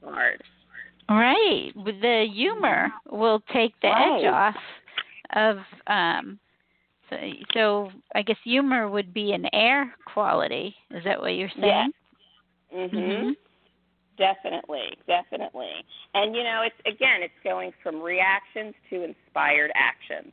[0.03, 0.43] hard.
[1.09, 1.73] Right.
[1.75, 4.57] With The humor will take the edge off
[5.35, 6.39] of um
[7.11, 7.17] so,
[7.53, 10.75] so I guess humor would be an air quality.
[10.91, 11.93] Is that what you're saying?
[12.73, 12.91] Mhm.
[12.91, 13.37] Mhm.
[14.17, 15.85] Definitely, definitely.
[16.15, 20.33] And you know, it's again, it's going from reactions to inspired actions.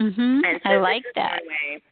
[0.00, 0.44] Mhm.
[0.44, 1.40] And so I like that.
[1.42, 1.82] one way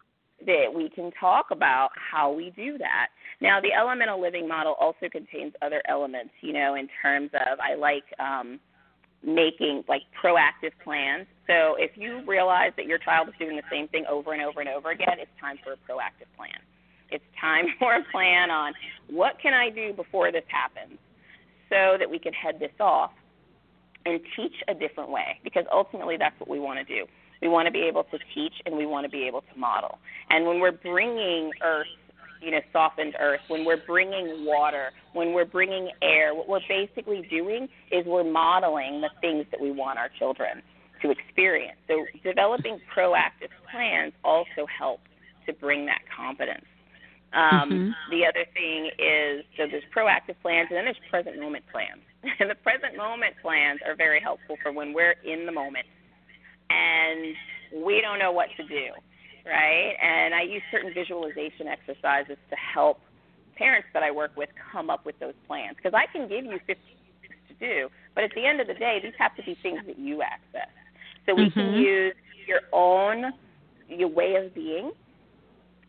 [0.47, 3.09] that we can talk about how we do that.
[3.41, 7.75] Now, the elemental living model also contains other elements, you know, in terms of I
[7.75, 8.59] like um,
[9.23, 11.27] making like proactive plans.
[11.47, 14.61] So if you realize that your child is doing the same thing over and over
[14.61, 16.59] and over again, it's time for a proactive plan.
[17.11, 18.73] It's time for a plan on
[19.09, 20.99] what can I do before this happens
[21.69, 23.11] so that we can head this off
[24.07, 27.07] and teach a different way because ultimately that's what we want to do.
[27.43, 29.99] We want to be able to teach and we want to be able to model.
[30.31, 31.87] And when we're bringing earth,
[32.41, 37.27] you know, softened earth, when we're bringing water, when we're bringing air, what we're basically
[37.31, 40.63] doing is we're modeling the things that we want our children
[41.03, 41.79] to experience.
[41.89, 45.01] So developing proactive plans also help
[45.47, 46.65] to bring that confidence.
[47.33, 47.95] Um, Mhm.
[48.11, 52.03] The other thing is so there's proactive plans and then there's present moment plans.
[52.41, 55.87] And the present moment plans are very helpful for when we're in the moment
[56.71, 57.37] and
[57.73, 58.93] we don't know what to do,
[59.47, 59.95] right?
[60.03, 63.01] And I use certain visualization exercises to help
[63.57, 66.59] parents that I work with come up with those plans because I can give you
[66.67, 66.75] 50
[67.23, 69.81] things to do, but at the end of the day, these have to be things
[69.87, 70.69] that you access.
[71.25, 71.81] So we can Mhm.
[71.81, 72.15] use
[72.47, 73.33] your own
[73.89, 74.91] your way of being,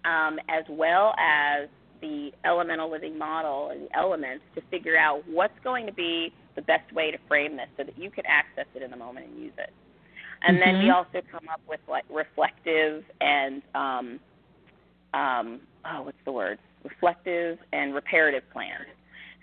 [0.05, 1.68] um, as well as
[1.99, 6.62] the elemental living model and the elements to figure out what's going to be the
[6.62, 9.39] best way to frame this so that you can access it in the moment and
[9.39, 9.74] use it.
[10.44, 10.96] And then we Mhm.
[10.96, 14.20] also come up with like reflective and um,
[15.14, 16.60] um, oh, what's the word?
[16.84, 18.88] Reflective and reparative plans.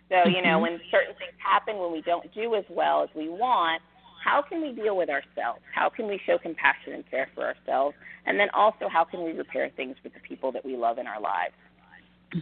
[0.09, 0.63] So you know Mhm.
[0.63, 3.83] when certain things happen when we don't do as well as we want,
[4.23, 5.61] how can we deal with ourselves?
[5.75, 7.97] How can we show compassion and care for ourselves?
[8.27, 11.07] And then also how can we repair things with the people that we love in
[11.07, 11.55] our lives?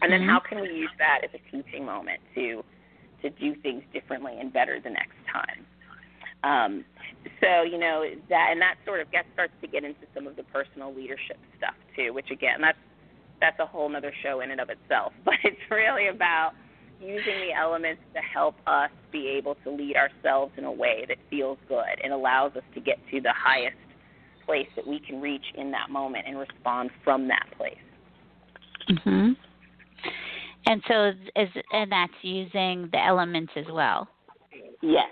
[0.01, 0.29] And then Mhm.
[0.29, 2.65] how can we use that as a teaching moment to
[3.23, 5.67] to do things differently and better the next time?
[6.45, 6.85] Um,
[7.41, 10.37] so you know that, and that sort of gets starts to get into some of
[10.37, 12.79] the personal leadership stuff too, which again, that's
[13.41, 15.13] that's a whole other show in and of itself.
[15.25, 16.53] But it's really about
[17.01, 21.17] using the elements to help us be able to lead ourselves in a way that
[21.29, 23.77] feels good and allows us to get to the highest
[24.47, 27.75] place that we can reach in that moment and respond from that place.
[28.89, 29.37] Mhm.
[30.67, 34.09] And so is and that's using the elements as well.
[34.81, 35.11] Yes.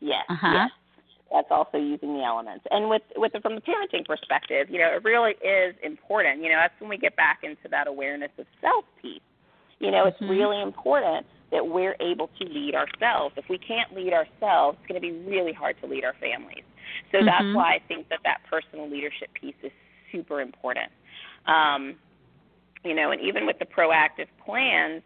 [0.00, 0.24] Yes.
[0.28, 0.52] Uh-huh.
[0.52, 0.70] Yes.
[1.32, 2.64] That's also using the elements.
[2.70, 6.42] And with with the, from the parenting perspective, you know, it really is important.
[6.42, 9.20] You know, that's when we get back into that awareness of self piece.
[9.78, 10.28] You know, it's Mhm.
[10.28, 13.34] really important that we're able to lead ourselves.
[13.36, 16.64] If we can't lead ourselves, it's going to be really hard to lead our families.
[17.12, 17.54] So that's Mhm.
[17.54, 19.72] why I think that that personal leadership piece is
[20.12, 20.90] super important.
[21.46, 21.98] Um,
[22.84, 25.02] you know, and even with the proactive plans,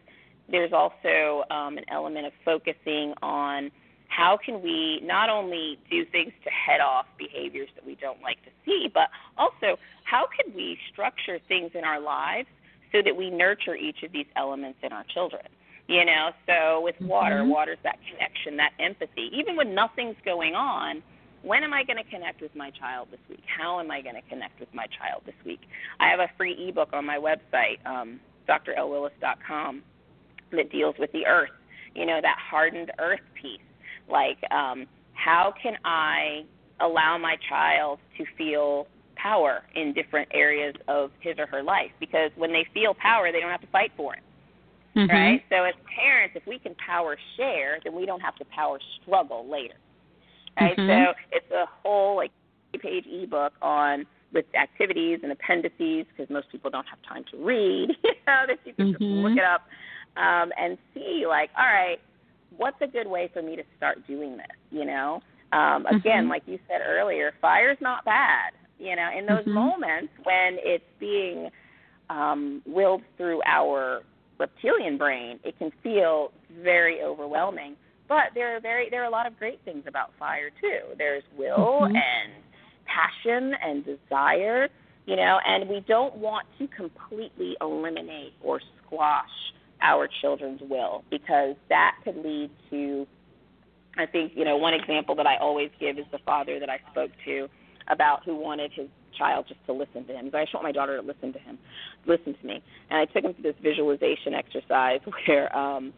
[0.48, 3.70] there's also um, an element of focusing on
[4.14, 8.40] how can we not only do things to head off behaviors that we don't like
[8.44, 12.46] to see, but also how can we structure things in our lives
[12.92, 15.42] so that we nurture each of these elements in our children.
[15.88, 17.48] You know, so with water, Mhm.
[17.48, 19.36] water's that connection, that empathy.
[19.36, 21.02] Even when nothing's going on,
[21.42, 23.44] when am I going to connect with my child this week?
[23.46, 25.60] How am I going to connect with my child this week?
[25.98, 29.82] I have a free ebook on my website, um, drlwillis.com,
[30.52, 31.50] that deals with the earth.
[31.94, 33.60] You know, that hardened earth piece.
[34.08, 36.44] Like, um, how can I
[36.80, 38.86] allow my child to feel
[39.16, 41.90] power in different areas of his or her life?
[42.00, 44.20] Because when they feel power, they don't have to fight for it
[44.94, 45.08] Mhm.
[45.08, 45.44] right?
[45.48, 49.46] So as parents, if we can power share, then we don't have to power struggle
[49.48, 49.74] later,
[50.60, 50.76] right?
[50.76, 50.86] Mhm.
[50.86, 52.30] So it's a whole like
[52.80, 57.96] page ebook on with activities and appendices because most people don't have time to read.
[58.04, 59.22] You know that you can just Mhm.
[59.22, 59.68] look it up
[60.16, 62.00] um, and see like, all right,
[62.56, 64.46] what's a good way for me to start doing this?
[64.70, 66.30] You know, um, again, Mhm.
[66.30, 68.52] like you said earlier, fire's not bad.
[68.78, 69.54] You know, in those Mhm.
[69.54, 71.50] moments when it's being
[72.10, 74.02] um, willed through our
[74.38, 77.76] reptilian brain, it can feel very overwhelming.
[78.08, 80.94] But there are very there are a lot of great things about fire too.
[80.98, 81.94] There's will Mhm.
[81.96, 82.32] and
[82.84, 84.68] passion and desire,
[85.06, 89.53] you know, and we don't want to completely eliminate or squash
[89.84, 93.06] our children's will because that could lead to
[93.96, 96.80] I think, you know, one example that I always give is the father that I
[96.90, 97.48] spoke to
[97.88, 100.24] about who wanted his child just to listen to him.
[100.24, 101.58] He's like, I just want my daughter to listen to him,
[102.06, 102.62] listen to me.
[102.90, 105.92] And I took him through this visualization exercise where um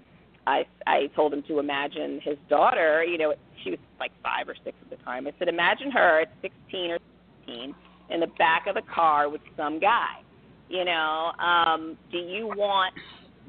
[0.46, 3.34] I I told him to imagine his daughter, you know,
[3.64, 5.26] she was like five or six at the time.
[5.26, 6.98] I said, Imagine her at sixteen or
[7.46, 7.74] seventeen
[8.10, 10.20] in the back of the car with some guy.
[10.68, 12.94] You know, um, do you want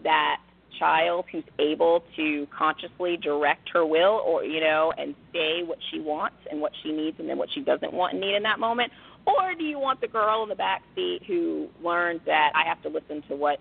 [0.08, 0.38] that
[0.80, 6.00] child who's able to consciously direct her will or you know and say what she
[6.00, 8.60] wants and what she needs and then what she doesn't want and need in that
[8.60, 8.92] moment?
[9.26, 12.82] Or do you want the girl in the back seat who learns that I have
[12.84, 13.60] to listen to what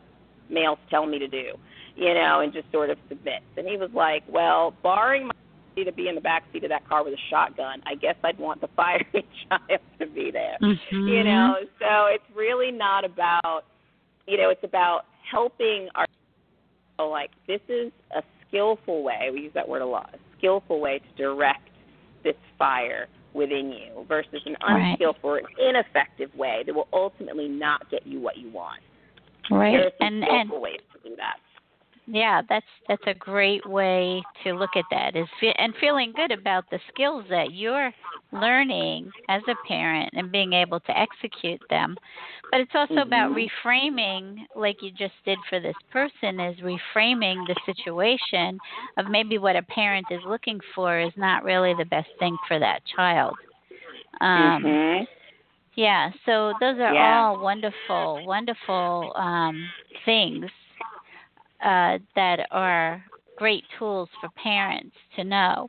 [0.49, 1.53] males tell me to do
[1.97, 3.45] you know and just sort of submits?
[3.57, 5.33] And he was like well barring my
[5.85, 8.39] to be in the back seat of that car with a shotgun I guess I'd
[8.39, 10.57] want the fiery child to be there.
[10.63, 10.77] Mhm.
[10.93, 13.65] you know so it's really not about
[14.27, 16.07] you know it's about helping our
[17.05, 20.99] like this is a skillful way we use that word a lot a skillful way
[20.99, 21.69] to direct
[22.25, 24.93] this fire within you versus an Right.
[24.93, 28.81] unskillful or ineffective way that will ultimately not get you what you want
[29.51, 29.73] Right.
[29.73, 31.37] there are some And and skillful ways to do that
[32.07, 35.17] yeah, that's that's a great way to look at that.
[35.17, 37.93] Is fe- and feeling good about the skills that you're
[38.33, 41.97] learning as a parent and being able to execute them.
[42.51, 43.37] But it's also about Mhm.
[43.37, 48.61] reframing, like you just did for this person, is reframing the situation
[48.97, 52.59] of maybe what a parent is looking for is not really the best thing for
[52.59, 53.39] that child.
[54.21, 55.07] Um, mhm
[55.77, 56.99] yeah, so those are Yeah.
[56.99, 59.73] all wonderful, wonderful um,
[60.05, 60.51] things
[61.65, 63.03] uh, that are
[63.37, 65.69] great tools for parents to know.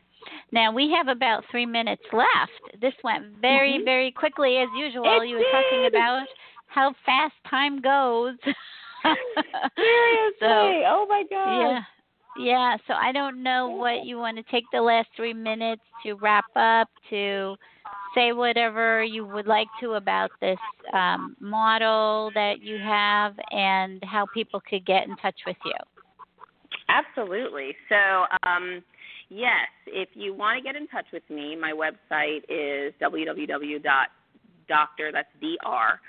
[0.52, 2.82] Now we have about three minutes left.
[2.82, 3.86] This went very, Mhm.
[3.86, 5.22] very quickly as usual.
[5.22, 6.28] It you were talking about
[6.68, 8.36] how fast time goes.
[9.76, 10.48] seriously So,
[10.88, 11.84] oh my god yeah.
[12.36, 16.14] Yeah, so I don't know what you want to take the last three minutes to
[16.14, 17.56] wrap up, to
[18.18, 20.58] say whatever you would like to about this
[20.94, 25.74] um, model that you have and how people could get in touch with you.
[26.90, 27.76] Absolutely.
[27.90, 28.82] So, um,
[29.30, 33.82] yes, if you want to get in touch with me, my website is www.doctor,
[35.12, 36.00] that's D-R,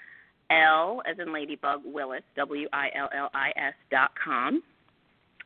[0.50, 4.62] L as in Ladybug, Willis, W-I-L-L-I-S dot com.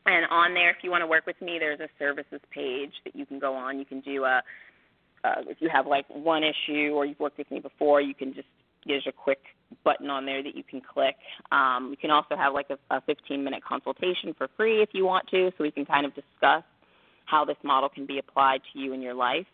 [0.05, 3.15] And on there, if you want to work with me, there's a services page that
[3.17, 3.79] you can go on.
[3.79, 4.43] You can do a,
[5.25, 8.35] uh, if you have like one issue or you've worked with me before, you can
[8.35, 8.49] just,
[8.87, 9.41] there's a quick
[9.85, 11.17] button on there that you can click.
[11.51, 15.05] Um, you can also have like a, a 15 minute consultation for free if you
[15.05, 16.65] want to, so we can kind of discuss
[17.25, 19.47] how this model can be applied to you in your life.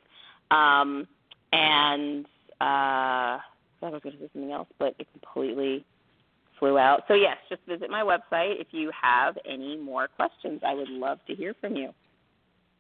[0.51, 1.07] Um,
[1.53, 2.27] and
[2.61, 3.41] uh, I
[3.83, 5.85] was going to say something else, but it completely
[6.59, 7.05] flew out.
[7.09, 10.61] So yes, just visit my website if you have any more questions.
[10.67, 11.93] I would love to hear from you.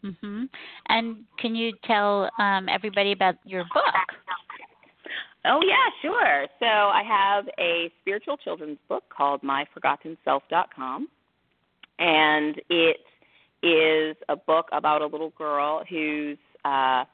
[0.03, 0.45] Hmm
[0.89, 3.85] And can you tell um, everybody about your book?
[5.45, 6.47] Oh yeah, sure.
[6.59, 11.09] So I have a spiritual children's book called MyForgottenSelf.com,
[11.99, 12.99] and it
[13.63, 17.05] is a book about a little girl whose uh,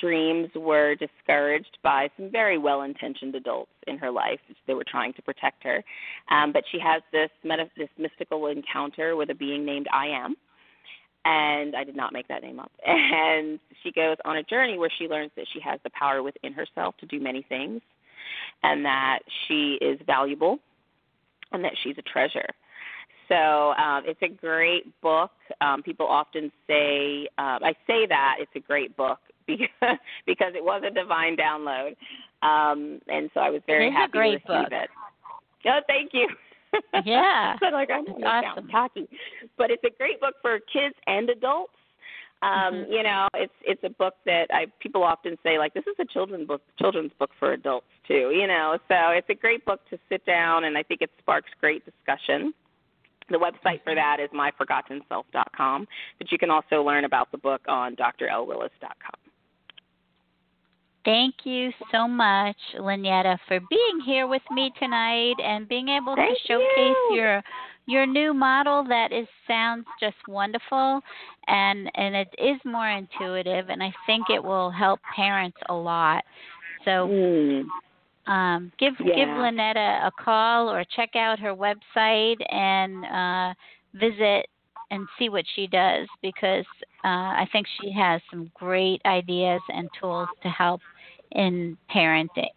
[0.00, 4.40] dreams were discouraged by some very well-intentioned adults in her life.
[4.66, 5.82] They were trying to protect her,
[6.30, 10.36] um, but she has this meta- this mystical encounter with a being named I Am.
[11.24, 12.70] And I did not make that name up.
[12.86, 16.52] And she goes on a journey where she learns that she has the power within
[16.52, 17.80] herself to do many things,
[18.62, 20.58] and that she is valuable,
[21.52, 22.48] and that she's a treasure.
[23.28, 25.30] So um, it's a great book.
[25.60, 29.68] Um, people often say, uh, I say that it's a great book because
[30.26, 31.96] because it was a divine download,
[32.42, 34.80] um, and so I was very It is a happy great to receive book.
[34.82, 34.90] it.
[35.66, 36.28] Oh, thank you.
[37.04, 37.56] Yeah.
[37.60, 38.54] so like I'm awesome.
[38.54, 39.08] sound cocky,
[39.56, 41.72] but it's a great book for kids and adults.
[42.42, 42.90] Um, Mhm.
[42.90, 46.06] You know, it's it's a book that I people often say like this is a
[46.06, 48.30] children's book children's book for adults too.
[48.34, 51.50] You know, so it's a great book to sit down, and I think it sparks
[51.60, 52.54] great discussion.
[53.28, 55.86] The website for that is myforgottenself.com,
[56.18, 59.29] but you can also learn about the book on drlwillis.com.
[61.04, 66.36] Thank you so much, Lynetta, for being here with me tonight and being able Thank
[66.36, 67.16] to showcase you.
[67.16, 67.42] your
[67.86, 71.00] your new model that is sounds just wonderful
[71.48, 76.24] and and it is more intuitive and I think it will help parents a lot.
[76.84, 77.64] So Mm.
[78.26, 79.14] um, give yeah.
[79.16, 83.54] give Lynetta a call or check out her website and uh,
[83.94, 84.46] visit
[84.90, 86.66] and see what she does because
[87.04, 90.80] uh, I think she has some great ideas and tools to help
[91.32, 92.48] in parenting.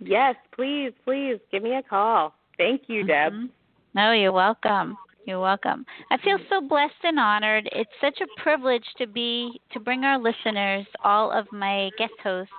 [0.00, 2.34] Yes, please, please give me a call.
[2.56, 3.32] Thank you, Deb.
[3.32, 3.46] Mm-hmm.
[3.94, 4.96] No, you're welcome.
[5.26, 5.84] You're welcome.
[6.10, 7.68] I feel so blessed and honored.
[7.72, 12.52] It's such a privilege to be to bring our listeners, all of my guest hosts,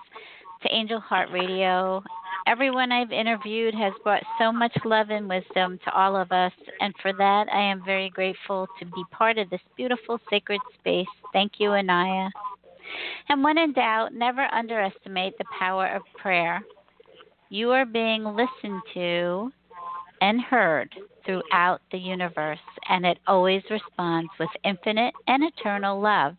[0.64, 2.04] to Angel Heart Radio.
[2.48, 6.94] Everyone I've interviewed has brought so much love and wisdom to all of us, and
[7.02, 11.08] for that I am very grateful to be part of this beautiful sacred space.
[11.34, 12.30] Thank you, Anaya.
[13.30, 16.62] And when in doubt, never underestimate the power of prayer.
[17.50, 19.52] You are being listened to
[20.22, 20.94] and heard
[21.26, 26.36] throughout the universe, and it always responds with infinite and eternal love.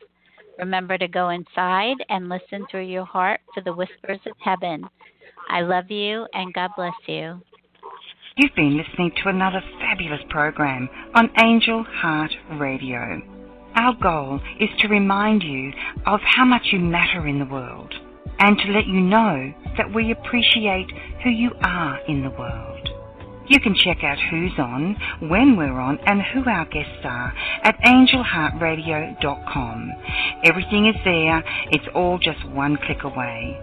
[0.59, 4.89] Remember to go inside and listen through your heart for the whispers of heaven.
[5.49, 7.41] I love you and God bless you.
[8.37, 13.32] You've been listening to another fabulous program on Angel Heart Radio.
[13.75, 15.73] Our goal is to remind you
[16.07, 17.95] of how much you matter in the world
[18.39, 20.89] and to let you know that we appreciate
[21.25, 22.89] who you are in the world.
[23.49, 24.95] You can check out who's on,
[25.29, 29.93] when we're on, and who our guests are at angelheartradio.com.
[30.45, 33.59] Everything is there, it's all just one click away.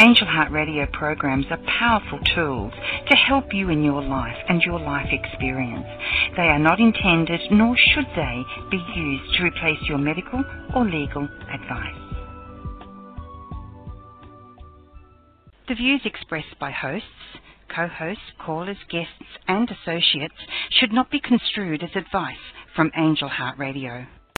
[0.00, 2.72] Angel Heart Radio programs are powerful tools
[3.08, 5.86] to help you in your life and your life experience.
[6.36, 10.42] They are not intended, nor should they, be used to replace your medical
[10.74, 12.00] or legal advice.
[15.68, 17.08] The views expressed by hosts
[17.74, 19.10] co-hosts, callers, guests
[19.48, 20.34] and associates
[20.70, 22.36] should not be construed as advice
[22.76, 24.06] from Angel Heart Radio.